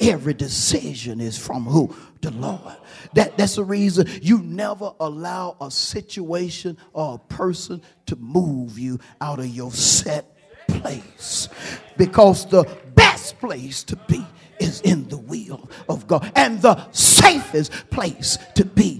Every 0.00 0.34
decision 0.34 1.20
is 1.20 1.38
from 1.38 1.64
who? 1.64 1.94
The 2.20 2.32
Lord. 2.32 2.76
That, 3.14 3.36
that's 3.36 3.56
the 3.56 3.64
reason 3.64 4.08
you 4.22 4.38
never 4.38 4.92
allow 4.98 5.56
a 5.60 5.70
situation 5.70 6.78
or 6.92 7.14
a 7.14 7.34
person 7.34 7.80
to 8.06 8.16
move 8.16 8.78
you 8.78 8.98
out 9.20 9.38
of 9.38 9.46
your 9.46 9.70
set 9.70 10.36
place. 10.66 11.48
Because 11.96 12.46
the 12.46 12.64
best 12.94 13.38
place 13.38 13.84
to 13.84 13.96
be 14.08 14.24
is 14.58 14.80
in 14.80 15.08
the 15.08 15.18
will 15.18 15.68
of 15.88 16.06
God. 16.06 16.30
And 16.34 16.60
the 16.60 16.90
safest 16.90 17.90
place 17.90 18.38
to 18.56 18.64
be 18.64 18.93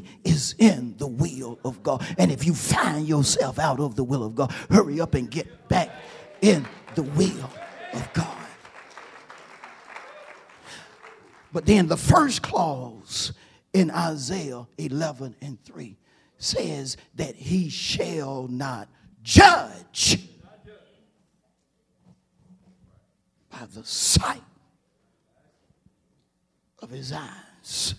will 1.25 1.59
of 1.65 1.83
God. 1.83 2.05
And 2.19 2.31
if 2.31 2.45
you 2.45 2.55
find 2.55 3.09
yourself 3.09 3.59
out 3.59 3.81
of 3.81 3.97
the 3.97 4.05
will 4.05 4.25
of 4.25 4.35
God, 4.35 4.53
hurry 4.71 5.01
up 5.01 5.15
and 5.15 5.31
get 5.31 5.69
back 5.69 5.91
in 6.43 6.67
the 6.95 7.03
will 7.03 7.51
of 7.93 8.13
God. 8.13 8.37
But 11.53 11.67
then 11.67 11.87
the 11.87 11.97
first 11.97 12.43
clause 12.43 13.33
in 13.73 13.91
Isaiah 13.91 14.67
11 14.77 15.37
and 15.41 15.63
3 15.65 15.97
says 16.37 16.97
that 17.15 17.37
he 17.37 17.69
shall 17.69 18.49
not 18.49 18.89
judge 19.23 20.19
by 23.51 23.67
the 23.73 23.85
sight 23.85 24.43
of 26.83 26.91
his 26.91 27.13
eyes 27.13 27.95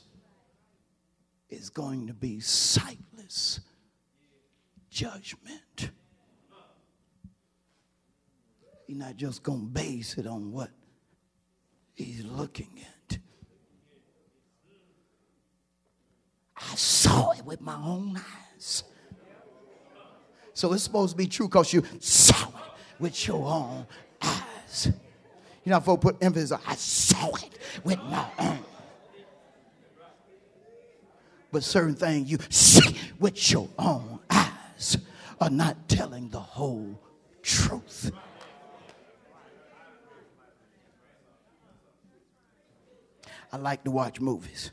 is 1.49 1.69
going 1.69 2.07
to 2.07 2.13
be 2.13 2.39
sightless 2.39 2.99
judgment. 4.89 5.91
He's 8.87 8.97
not 8.97 9.15
just 9.17 9.43
going 9.43 9.61
to 9.61 9.65
base 9.65 10.17
it 10.17 10.27
on 10.27 10.51
what 10.51 10.69
he's 11.93 12.23
looking 12.23 12.69
at. 12.81 13.17
I 16.55 16.75
saw 16.75 17.31
it 17.31 17.43
with 17.45 17.61
my 17.61 17.75
own 17.75 18.17
eyes. 18.17 18.83
So 20.53 20.71
it's 20.71 20.83
supposed 20.83 21.11
to 21.11 21.17
be 21.17 21.27
true 21.27 21.47
because 21.47 21.73
you 21.73 21.83
saw 21.99 22.47
it 22.47 22.53
with 22.99 23.27
your 23.27 23.45
own 23.45 23.85
eyes. 24.21 24.91
You 25.63 25.71
know, 25.71 25.79
folks 25.79 26.03
put 26.03 26.23
emphasis 26.23 26.51
on, 26.51 26.61
I 26.65 26.75
saw 26.75 27.35
it 27.35 27.57
with 27.83 27.99
my 28.03 28.25
own. 28.39 28.59
But 31.55 31.63
certain 31.63 31.95
things 31.95 32.29
you 32.29 32.37
see 32.49 32.97
with 33.17 33.49
your 33.49 33.69
own 33.79 34.19
eyes 34.29 34.97
are 35.39 35.49
not 35.49 35.87
telling 35.87 36.27
the 36.27 36.37
whole 36.37 36.99
truth. 37.41 38.11
I 43.53 43.55
like 43.55 43.85
to 43.85 43.91
watch 43.91 44.19
movies 44.19 44.71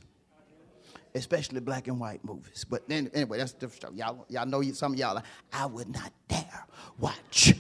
especially 1.15 1.61
black 1.61 1.87
and 1.87 2.01
white 2.01 2.25
movies. 2.25 2.67
But 2.69 2.89
then, 2.89 3.09
anyway, 3.15 3.39
that's 3.39 3.53
different 3.53 3.75
story. 3.75 3.97
Y'all, 3.99 4.27
y'all 4.29 4.47
know 4.47 4.61
some 4.73 4.95
of 4.95 4.99
y'all, 4.99 5.23
I 5.53 5.67
would 5.67 5.89
not 5.89 6.11
dare 6.27 6.67
watch 6.99 7.55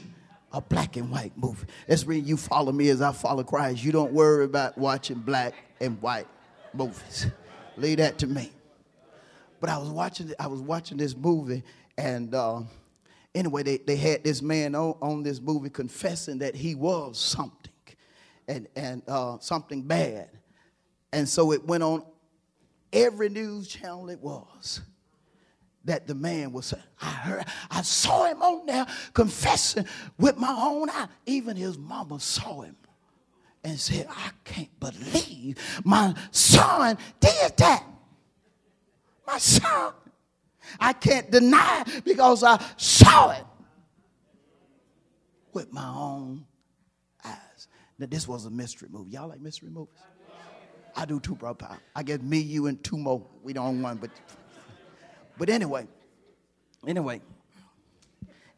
a 0.50 0.60
black 0.60 0.96
and 0.96 1.08
white 1.10 1.36
movie. 1.36 1.68
That's 1.86 2.04
when 2.04 2.26
you 2.26 2.36
follow 2.36 2.72
me 2.72 2.88
as 2.88 3.00
I 3.00 3.12
follow 3.12 3.44
Christ. 3.44 3.84
You 3.84 3.92
don't 3.92 4.12
worry 4.12 4.46
about 4.46 4.76
watching 4.76 5.20
black 5.20 5.54
and 5.80 6.02
white 6.02 6.26
movies. 6.74 7.28
Leave 7.76 7.98
that 7.98 8.18
to 8.18 8.26
me. 8.26 8.50
But 9.62 9.70
I 9.70 9.78
was 9.78 9.90
watching 9.90 10.34
I 10.40 10.48
was 10.48 10.60
watching 10.60 10.98
this 10.98 11.16
movie, 11.16 11.62
and 11.96 12.34
uh, 12.34 12.62
anyway, 13.32 13.62
they, 13.62 13.76
they 13.76 13.94
had 13.94 14.24
this 14.24 14.42
man 14.42 14.74
on, 14.74 14.96
on 15.00 15.22
this 15.22 15.40
movie 15.40 15.70
confessing 15.70 16.38
that 16.38 16.56
he 16.56 16.74
was 16.74 17.16
something 17.16 17.70
and, 18.48 18.66
and 18.74 19.02
uh, 19.06 19.38
something 19.38 19.82
bad. 19.82 20.30
And 21.12 21.28
so 21.28 21.52
it 21.52 21.64
went 21.64 21.84
on 21.84 22.02
every 22.92 23.28
news 23.28 23.68
channel 23.68 24.10
it 24.10 24.18
was 24.18 24.80
that 25.84 26.08
the 26.08 26.14
man 26.16 26.50
was 26.50 26.74
I 27.00 27.06
heard, 27.06 27.44
I 27.70 27.82
saw 27.82 28.24
him 28.24 28.42
on 28.42 28.66
there 28.66 28.86
confessing 29.14 29.86
with 30.18 30.38
my 30.38 30.56
own 30.58 30.90
eye. 30.90 31.06
Even 31.24 31.54
his 31.54 31.78
mama 31.78 32.18
saw 32.18 32.62
him 32.62 32.74
and 33.62 33.78
said, 33.78 34.08
I 34.10 34.30
can't 34.42 34.80
believe 34.80 35.56
my 35.84 36.16
son 36.32 36.98
did 37.20 37.56
that. 37.58 37.84
My 39.26 39.38
son. 39.38 39.92
I 40.78 40.92
can't 40.92 41.30
deny 41.30 41.84
it 41.86 42.04
because 42.04 42.44
I 42.44 42.62
saw 42.76 43.30
it 43.32 43.44
with 45.52 45.72
my 45.72 45.86
own 45.86 46.46
eyes. 47.24 47.68
Now, 47.98 48.06
this 48.06 48.26
was 48.26 48.46
a 48.46 48.50
mystery 48.50 48.88
movie. 48.90 49.10
Y'all 49.10 49.28
like 49.28 49.40
mystery 49.40 49.70
movies? 49.70 49.98
I 50.94 51.04
do 51.04 51.20
too, 51.20 51.34
bro. 51.34 51.56
I 51.96 52.02
guess 52.02 52.20
me, 52.20 52.38
you, 52.38 52.66
and 52.66 52.82
two 52.82 52.98
more. 52.98 53.24
We 53.42 53.52
don't 53.52 53.82
want 53.82 53.82
one, 53.82 53.96
but 53.96 54.10
but 55.38 55.48
anyway, 55.48 55.86
anyway, 56.86 57.22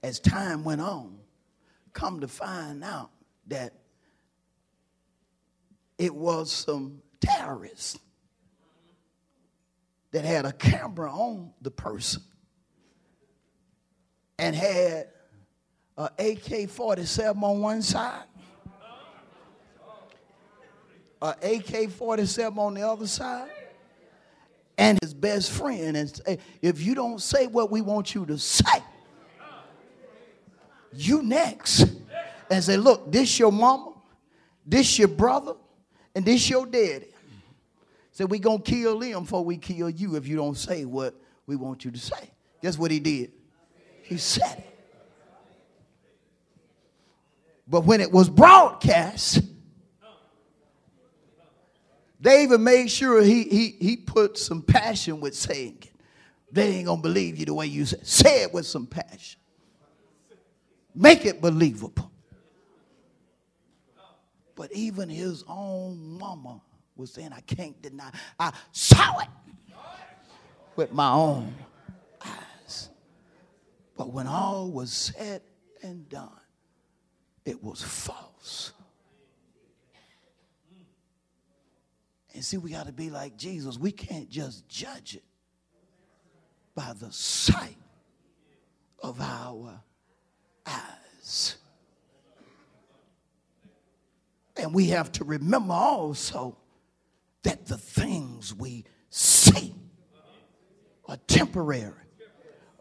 as 0.02 0.18
time 0.18 0.64
went 0.64 0.80
on, 0.80 1.16
come 1.92 2.20
to 2.20 2.28
find 2.28 2.82
out 2.82 3.10
that 3.46 3.72
it 5.98 6.14
was 6.14 6.50
some 6.50 7.00
terrorists 7.20 7.98
that 10.14 10.24
had 10.24 10.44
a 10.46 10.52
camera 10.52 11.10
on 11.10 11.50
the 11.60 11.72
person 11.72 12.22
and 14.38 14.54
had 14.54 15.08
a 15.98 16.04
AK-47 16.04 17.42
on 17.42 17.60
one 17.60 17.82
side, 17.82 18.22
a 21.20 21.30
AK-47 21.30 22.56
on 22.56 22.74
the 22.74 22.82
other 22.82 23.08
side, 23.08 23.50
and 24.78 25.00
his 25.02 25.12
best 25.12 25.50
friend. 25.50 25.96
And 25.96 26.38
if 26.62 26.80
you 26.80 26.94
don't 26.94 27.20
say 27.20 27.48
what 27.48 27.72
we 27.72 27.80
want 27.80 28.14
you 28.14 28.24
to 28.26 28.38
say, 28.38 28.84
you 30.92 31.24
next. 31.24 31.86
And 32.52 32.62
say, 32.62 32.76
look, 32.76 33.10
this 33.10 33.36
your 33.36 33.50
mama, 33.50 33.94
this 34.64 34.96
your 34.96 35.08
brother, 35.08 35.54
and 36.14 36.24
this 36.24 36.48
your 36.48 36.66
daddy. 36.66 37.06
Say, 38.14 38.24
we 38.24 38.38
gonna 38.38 38.60
kill 38.60 39.00
them 39.00 39.24
before 39.24 39.44
we 39.44 39.56
kill 39.56 39.90
you 39.90 40.14
if 40.14 40.28
you 40.28 40.36
don't 40.36 40.56
say 40.56 40.84
what 40.84 41.20
we 41.46 41.56
want 41.56 41.84
you 41.84 41.90
to 41.90 41.98
say. 41.98 42.30
Guess 42.62 42.78
what 42.78 42.92
he 42.92 43.00
did? 43.00 43.32
He 44.02 44.18
said 44.18 44.58
it. 44.58 44.70
But 47.66 47.84
when 47.84 48.00
it 48.00 48.12
was 48.12 48.30
broadcast, 48.30 49.40
even 52.24 52.62
made 52.62 52.88
sure 52.88 53.20
he, 53.20 53.42
he, 53.44 53.76
he 53.80 53.96
put 53.96 54.38
some 54.38 54.62
passion 54.62 55.20
with 55.20 55.34
saying 55.34 55.78
it. 55.82 55.90
They 56.52 56.68
ain't 56.68 56.86
gonna 56.86 57.02
believe 57.02 57.36
you 57.36 57.46
the 57.46 57.54
way 57.54 57.66
you 57.66 57.84
say. 57.84 57.96
it. 57.96 58.06
Say 58.06 58.42
it 58.42 58.54
with 58.54 58.64
some 58.64 58.86
passion. 58.86 59.40
Make 60.94 61.26
it 61.26 61.40
believable. 61.40 62.12
But 64.54 64.70
even 64.72 65.08
his 65.08 65.42
own 65.48 66.16
mama 66.16 66.60
was 66.96 67.12
saying, 67.12 67.30
I 67.32 67.40
can't 67.40 67.80
deny. 67.82 68.10
I 68.38 68.52
saw 68.72 69.20
it 69.20 69.28
with 70.76 70.92
my 70.92 71.10
own 71.10 71.54
eyes. 72.24 72.88
But 73.96 74.12
when 74.12 74.26
all 74.26 74.70
was 74.70 74.92
said 74.92 75.42
and 75.82 76.08
done, 76.08 76.30
it 77.44 77.62
was 77.62 77.82
false. 77.82 78.72
And 82.34 82.44
see, 82.44 82.56
we 82.56 82.72
got 82.72 82.86
to 82.86 82.92
be 82.92 83.10
like 83.10 83.36
Jesus. 83.36 83.78
We 83.78 83.92
can't 83.92 84.28
just 84.28 84.68
judge 84.68 85.14
it 85.14 85.22
by 86.74 86.92
the 86.98 87.12
sight 87.12 87.76
of 89.00 89.20
our 89.20 89.80
eyes. 90.66 91.56
And 94.56 94.74
we 94.74 94.88
have 94.88 95.12
to 95.12 95.24
remember 95.24 95.74
also 95.74 96.56
that 97.44 97.66
the 97.66 97.78
things 97.78 98.54
we 98.54 98.84
see 99.10 99.74
are 101.06 101.18
temporary, 101.28 101.92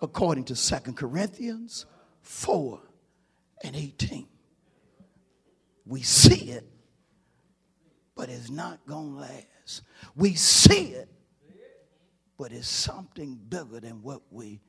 according 0.01 0.45
to 0.45 0.55
Second 0.55 0.95
Corinthians 0.97 1.85
4 2.21 2.79
and 3.63 3.75
18. 3.75 4.27
We 5.85 6.01
see 6.01 6.51
it, 6.51 6.65
but 8.15 8.29
it's 8.29 8.49
not 8.49 8.85
going 8.87 9.13
to 9.13 9.19
last. 9.19 9.83
We 10.15 10.33
see 10.33 10.93
it, 10.93 11.09
but 12.37 12.51
it's 12.51 12.67
something 12.67 13.35
bigger 13.49 13.81
than 13.81 14.01
what 14.01 14.21
we 14.31 14.61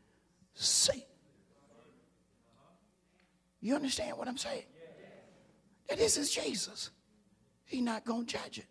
see. 0.54 1.04
You 3.60 3.76
understand 3.76 4.18
what 4.18 4.28
I'm 4.28 4.36
saying? 4.36 4.64
That 5.88 5.98
this 5.98 6.16
is 6.16 6.30
Jesus. 6.30 6.90
He's 7.64 7.82
not 7.82 8.04
going 8.04 8.26
to 8.26 8.36
judge 8.36 8.58
it. 8.58 8.66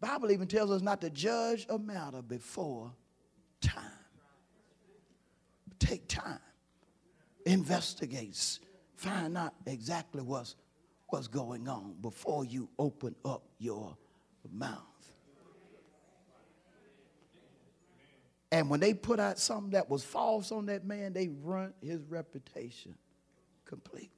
Bible 0.00 0.30
even 0.30 0.46
tells 0.46 0.70
us 0.70 0.80
not 0.80 1.00
to 1.02 1.10
judge 1.10 1.66
a 1.68 1.78
matter 1.78 2.22
before 2.22 2.90
time. 3.60 3.84
Take 5.78 6.08
time. 6.08 6.38
Investigates. 7.44 8.60
Find 8.96 9.36
out 9.36 9.54
exactly 9.66 10.22
what's, 10.22 10.56
what's 11.08 11.28
going 11.28 11.68
on 11.68 11.94
before 12.00 12.44
you 12.44 12.68
open 12.78 13.14
up 13.24 13.42
your 13.58 13.96
mouth. 14.50 14.78
And 18.52 18.68
when 18.68 18.80
they 18.80 18.94
put 18.94 19.20
out 19.20 19.38
something 19.38 19.70
that 19.72 19.88
was 19.88 20.02
false 20.02 20.50
on 20.50 20.66
that 20.66 20.84
man, 20.84 21.12
they 21.12 21.28
ruined 21.28 21.74
his 21.82 22.02
reputation 22.08 22.94
completely. 23.64 24.10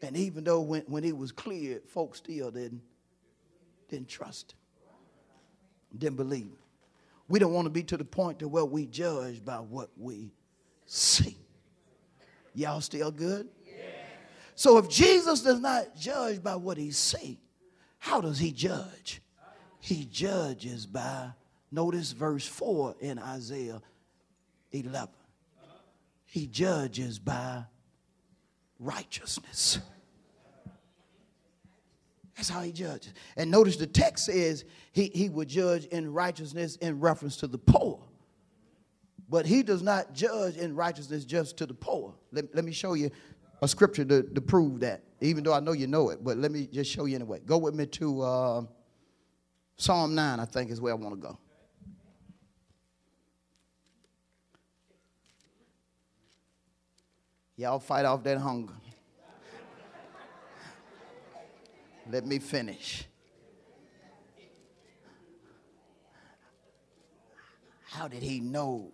And 0.00 0.16
even 0.16 0.44
though 0.44 0.60
when, 0.60 0.82
when 0.82 1.02
he 1.02 1.12
was 1.12 1.32
cleared, 1.32 1.82
folks 1.88 2.18
still 2.18 2.50
didn't, 2.50 2.82
didn't 3.88 4.08
trust 4.08 4.54
didn't 5.98 6.16
believe. 6.16 6.52
We 7.28 7.38
don't 7.38 7.52
want 7.52 7.66
to 7.66 7.70
be 7.70 7.82
to 7.84 7.96
the 7.96 8.04
point 8.04 8.38
to 8.40 8.48
where 8.48 8.64
we 8.64 8.86
judge 8.86 9.44
by 9.44 9.56
what 9.56 9.90
we 9.96 10.30
see. 10.86 11.36
Y'all 12.54 12.80
still 12.80 13.10
good? 13.10 13.48
So 14.54 14.78
if 14.78 14.88
Jesus 14.88 15.42
does 15.42 15.60
not 15.60 15.96
judge 15.96 16.42
by 16.42 16.56
what 16.56 16.78
he 16.78 16.90
see, 16.90 17.38
how 17.98 18.20
does 18.20 18.38
he 18.38 18.52
judge? 18.52 19.20
He 19.80 20.06
judges 20.06 20.86
by, 20.86 21.30
notice 21.70 22.12
verse 22.12 22.46
4 22.46 22.96
in 23.00 23.18
Isaiah 23.18 23.82
11. 24.72 25.08
He 26.24 26.46
judges 26.46 27.18
by 27.18 27.64
righteousness. 28.78 29.78
That's 32.36 32.50
how 32.50 32.60
he 32.60 32.70
judges. 32.70 33.14
And 33.36 33.50
notice 33.50 33.76
the 33.76 33.86
text 33.86 34.26
says 34.26 34.64
he, 34.92 35.10
he 35.14 35.28
would 35.28 35.48
judge 35.48 35.86
in 35.86 36.12
righteousness 36.12 36.76
in 36.76 37.00
reference 37.00 37.38
to 37.38 37.46
the 37.46 37.58
poor. 37.58 38.02
But 39.28 39.46
he 39.46 39.62
does 39.62 39.82
not 39.82 40.12
judge 40.12 40.56
in 40.56 40.76
righteousness 40.76 41.24
just 41.24 41.56
to 41.58 41.66
the 41.66 41.74
poor. 41.74 42.14
Let, 42.32 42.54
let 42.54 42.64
me 42.64 42.72
show 42.72 42.94
you 42.94 43.10
a 43.62 43.66
scripture 43.66 44.04
to, 44.04 44.22
to 44.22 44.40
prove 44.40 44.80
that, 44.80 45.02
even 45.20 45.42
though 45.42 45.54
I 45.54 45.60
know 45.60 45.72
you 45.72 45.86
know 45.86 46.10
it, 46.10 46.22
but 46.22 46.36
let 46.36 46.52
me 46.52 46.66
just 46.66 46.90
show 46.90 47.06
you 47.06 47.14
anyway. 47.14 47.40
Go 47.44 47.56
with 47.56 47.74
me 47.74 47.86
to 47.86 48.20
uh, 48.22 48.62
Psalm 49.76 50.14
9, 50.14 50.38
I 50.38 50.44
think 50.44 50.70
is 50.70 50.80
where 50.80 50.92
I 50.92 50.96
want 50.96 51.14
to 51.14 51.20
go. 51.20 51.38
Y'all 57.56 57.78
fight 57.78 58.04
off 58.04 58.22
that 58.24 58.36
hunger. 58.36 58.74
Let 62.10 62.24
me 62.26 62.38
finish. 62.38 63.04
How 67.90 68.08
did 68.08 68.22
he 68.22 68.40
know? 68.40 68.92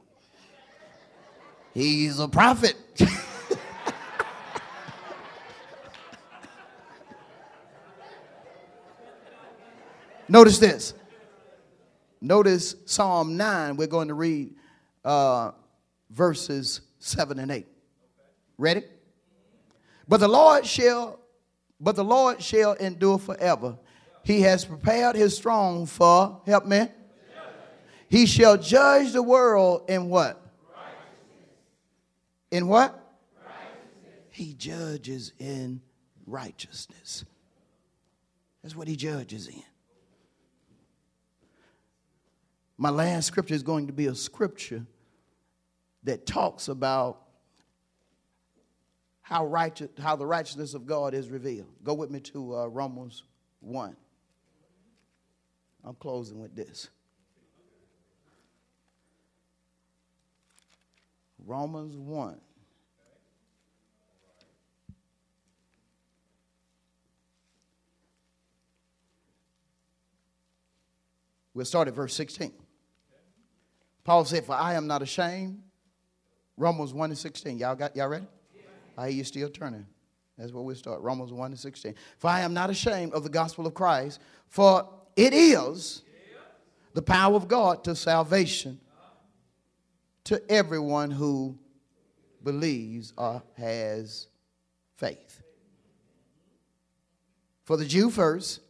He's 1.75 2.19
a 2.19 2.29
prophet. 2.29 2.77
Notice 10.29 10.59
this. 10.59 10.95
Notice 12.21 12.77
Psalm 12.87 13.37
9. 13.37 13.77
We're 13.77 13.87
going 13.89 14.09
to 14.09 14.15
read 14.15 14.55
uh, 15.05 15.51
verses 16.11 16.81
7 17.01 17.39
and 17.39 17.51
8. 17.51 17.67
Ready? 18.57 18.85
But 20.07 20.21
the 20.21 20.29
Lord 20.29 20.65
shall, 20.65 21.19
but 21.83 21.97
the 21.97 22.05
Lord 22.05 22.41
shall 22.41 22.75
endure 22.75 23.19
forever. 23.19 23.77
He 24.25 24.43
has 24.43 24.65
prepared 24.65 25.17
his 25.17 25.41
throne 25.41 25.87
for, 25.87 26.41
help 26.47 26.65
me, 26.65 26.87
He 28.09 28.27
shall 28.27 28.57
judge 28.57 29.13
the 29.13 29.23
world 29.23 29.87
in 29.89 30.09
what? 30.09 30.41
In 32.53 32.69
what? 32.69 32.99
He 34.31 34.55
judges 34.55 35.33
in 35.39 35.81
righteousness. 36.25 37.25
That's 38.63 38.77
what 38.77 38.87
he 38.87 38.95
judges 38.95 39.49
in. 39.49 39.63
My 42.79 42.91
last 42.91 43.27
scripture 43.27 43.55
is 43.55 43.63
going 43.63 43.89
to 43.89 43.93
be 43.93 44.07
a 44.07 44.15
scripture 44.15 44.87
that 46.05 46.27
talks 46.27 46.69
about 46.69 47.22
how, 49.33 49.47
righteous, 49.47 49.89
how 49.99 50.15
the 50.15 50.27
righteousness 50.27 50.75
of 50.75 50.85
God 50.85 51.15
is 51.15 51.31
revealed. 51.31 51.69
Go 51.83 51.95
with 51.95 52.11
me 52.11 52.21
to 52.21 52.55
uh, 52.55 52.67
Romans 52.67 53.23
1. 53.61 53.97
I'm 55.85 55.95
closing 55.95 56.39
with 56.39 56.55
this. 56.55 56.91
Romans 61.47 61.97
1. 61.97 62.39
We'll 71.55 71.65
start 71.65 71.89
at 71.89 71.95
verse 71.95 72.13
16. 72.13 72.53
Paul 74.05 74.27
said, 74.27 74.45
For 74.45 74.53
I 74.55 74.75
am 74.75 74.87
not 74.87 75.01
ashamed. 75.01 75.63
Romans 76.59 76.93
1 76.93 77.11
and 77.11 77.19
16. 77.19 77.59
Y'all 77.59 77.75
got 77.75 77.97
y'all 77.97 78.09
ready? 78.09 78.27
I 78.97 79.09
hear 79.09 79.19
you 79.19 79.25
still 79.25 79.49
turning. 79.49 79.87
That's 80.39 80.53
where 80.53 80.63
we 80.63 80.75
start. 80.75 81.01
Romans 81.03 81.33
1 81.33 81.53
and 81.53 81.59
16. 81.59 81.95
For 82.19 82.29
I 82.29 82.41
am 82.41 82.55
not 82.55 82.71
ashamed 82.71 83.13
of 83.13 83.23
the 83.23 83.29
gospel 83.29 83.67
of 83.67 83.75
Christ, 83.75 84.21
for 84.49 84.89
it 85.17 85.35
is 85.35 86.03
the 86.95 87.03
power 87.03 87.37
of 87.37 87.49
God 87.49 87.85
to 87.85 87.95
salvation 87.95 88.81
to 90.25 90.43
everyone 90.51 91.11
who 91.11 91.59
believes 92.43 93.13
or 93.17 93.43
has 93.57 94.29
faith. 94.97 95.43
For 97.65 97.77
the 97.77 97.85
Jew 97.85 98.11
first, 98.11 98.61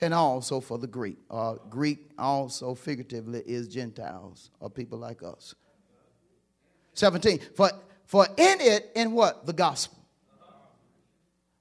and 0.00 0.14
also 0.14 0.60
for 0.60 0.78
the 0.78 0.86
Greek. 0.86 1.18
Uh, 1.30 1.54
Greek 1.68 2.10
also 2.18 2.74
figuratively 2.74 3.42
is 3.46 3.68
Gentiles 3.68 4.50
or 4.60 4.70
people 4.70 4.98
like 4.98 5.22
us. 5.22 5.54
17. 6.94 7.40
For, 7.56 7.70
for 8.08 8.26
in 8.38 8.60
it, 8.62 8.90
in 8.96 9.12
what? 9.12 9.44
The 9.44 9.52
gospel. 9.52 9.98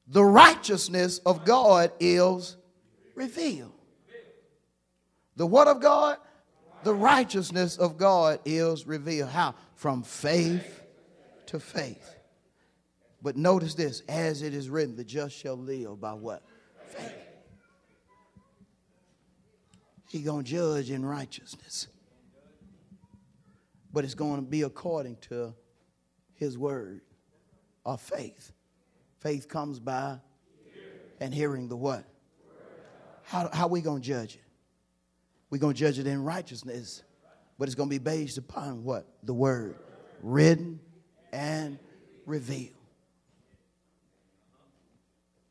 The 0.08 0.24
righteousness 0.24 1.20
of 1.20 1.44
God 1.44 1.92
is 2.00 2.56
revealed. 3.16 3.74
The 5.36 5.46
what 5.46 5.68
of 5.68 5.82
God? 5.82 6.18
The 6.84 6.96
righteousness 6.96 7.76
of 7.78 7.98
God 7.98 8.40
is 8.46 8.88
revealed. 8.88 9.30
How? 9.30 9.56
From 9.76 10.04
faith 10.04 10.84
to 11.48 11.60
faith. 11.60 12.16
But 13.22 13.36
notice 13.36 13.74
this 13.74 14.02
as 14.08 14.42
it 14.42 14.54
is 14.54 14.70
written, 14.70 14.96
the 14.96 15.04
just 15.04 15.36
shall 15.36 15.58
live 15.58 16.00
by 16.00 16.14
what? 16.14 16.44
Faith. 16.86 17.12
He 20.10 20.22
going 20.22 20.46
to 20.46 20.50
judge 20.50 20.92
in 20.92 21.06
righteousness. 21.06 21.88
But 23.92 24.06
it's 24.06 24.14
going 24.14 24.38
to 24.38 24.50
be 24.50 24.62
according 24.62 25.18
to 25.30 25.54
his 26.38 26.58
word 26.58 27.02
of 27.86 28.02
faith. 28.02 28.52
Faith 29.20 29.48
comes 29.48 29.80
by 29.80 30.20
and 31.20 31.34
hearing 31.34 31.68
the 31.68 31.76
what? 31.76 32.06
How, 33.24 33.50
how 33.52 33.68
we 33.68 33.82
going 33.82 34.02
to 34.02 34.08
judge 34.08 34.36
it? 34.36 34.42
We're 35.50 35.58
going 35.58 35.74
to 35.74 35.80
judge 35.80 36.00
it 36.00 36.08
in 36.08 36.24
righteousness, 36.24 37.04
but 37.58 37.68
it's 37.68 37.76
going 37.76 37.90
to 37.90 37.94
be 37.96 38.04
based 38.04 38.38
upon 38.38 38.84
what? 38.84 39.08
The 39.24 39.34
word 39.34 39.76
written 40.22 40.80
and 41.32 41.80
revealed. 42.26 42.74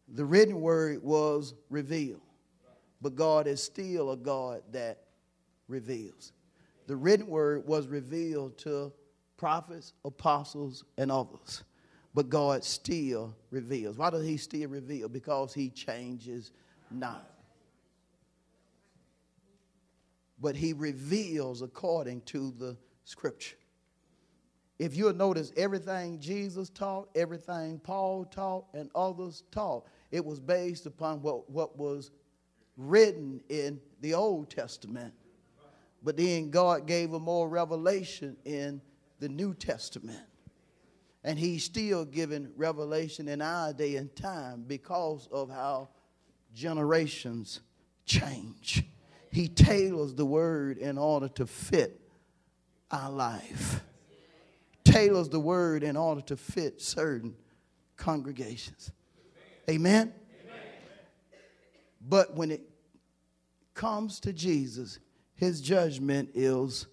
The 0.08 0.24
written 0.24 0.60
word 0.60 1.02
was 1.02 1.54
revealed, 1.68 2.20
but 3.02 3.16
God 3.16 3.46
is 3.46 3.62
still 3.62 4.12
a 4.12 4.16
God 4.16 4.62
that 4.72 5.02
reveals. 5.68 6.32
The 6.86 6.96
written 6.96 7.26
word 7.26 7.66
was 7.66 7.88
revealed 7.88 8.56
to 8.58 8.92
prophets, 9.36 9.92
apostles, 10.04 10.84
and 10.98 11.10
others, 11.12 11.64
but 12.14 12.28
God 12.28 12.64
still 12.64 13.34
reveals. 13.50 13.96
Why 13.96 14.10
does 14.10 14.24
He 14.24 14.36
still 14.36 14.68
reveal? 14.68 15.08
Because 15.08 15.52
He 15.52 15.70
changes 15.70 16.52
not 16.90 17.36
but 20.40 20.56
he 20.56 20.72
reveals 20.72 21.62
according 21.62 22.20
to 22.22 22.52
the 22.58 22.76
scripture. 23.04 23.56
If 24.78 24.94
you'll 24.94 25.14
notice, 25.14 25.52
everything 25.56 26.20
Jesus 26.20 26.68
taught, 26.68 27.08
everything 27.14 27.78
Paul 27.78 28.26
taught, 28.26 28.66
and 28.74 28.90
others 28.94 29.44
taught, 29.50 29.86
it 30.10 30.22
was 30.22 30.38
based 30.38 30.84
upon 30.84 31.22
what, 31.22 31.48
what 31.48 31.78
was 31.78 32.10
written 32.76 33.40
in 33.48 33.80
the 34.02 34.12
Old 34.12 34.50
Testament. 34.50 35.14
But 36.02 36.18
then 36.18 36.50
God 36.50 36.86
gave 36.86 37.14
a 37.14 37.18
more 37.18 37.48
revelation 37.48 38.36
in 38.44 38.82
the 39.18 39.28
New 39.28 39.54
Testament. 39.54 40.22
And 41.24 41.38
He's 41.38 41.64
still 41.64 42.04
giving 42.04 42.50
revelation 42.56 43.28
in 43.28 43.42
our 43.42 43.72
day 43.72 43.96
and 43.96 44.14
time 44.14 44.64
because 44.66 45.28
of 45.32 45.50
how 45.50 45.88
generations 46.54 47.60
change. 48.04 48.84
He 49.30 49.48
tailors 49.48 50.14
the 50.14 50.24
word 50.24 50.78
in 50.78 50.96
order 50.96 51.28
to 51.28 51.46
fit 51.46 52.00
our 52.90 53.10
life. 53.10 53.82
Tailors 54.84 55.28
the 55.28 55.40
word 55.40 55.82
in 55.82 55.96
order 55.96 56.20
to 56.22 56.36
fit 56.36 56.80
certain 56.80 57.34
congregations. 57.96 58.92
Amen? 59.68 60.12
Amen? 60.46 60.62
But 62.00 62.34
when 62.36 62.52
it 62.52 62.62
comes 63.74 64.20
to 64.20 64.32
Jesus, 64.32 65.00
his 65.34 65.60
judgment 65.60 66.30
is 66.34 66.86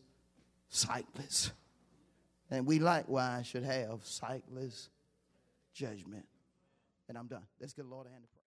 sightless. 0.69 1.51
And 2.53 2.67
we 2.67 2.77
likewise 2.77 3.47
should 3.47 3.63
have 3.63 4.05
sightless 4.05 4.89
judgment. 5.73 6.27
And 7.09 7.17
I'm 7.17 7.25
done. 7.25 7.41
Let's 7.59 7.73
get 7.73 7.89
the 7.89 7.89
Lord 7.89 8.05
a 8.05 8.11
hand. 8.11 8.23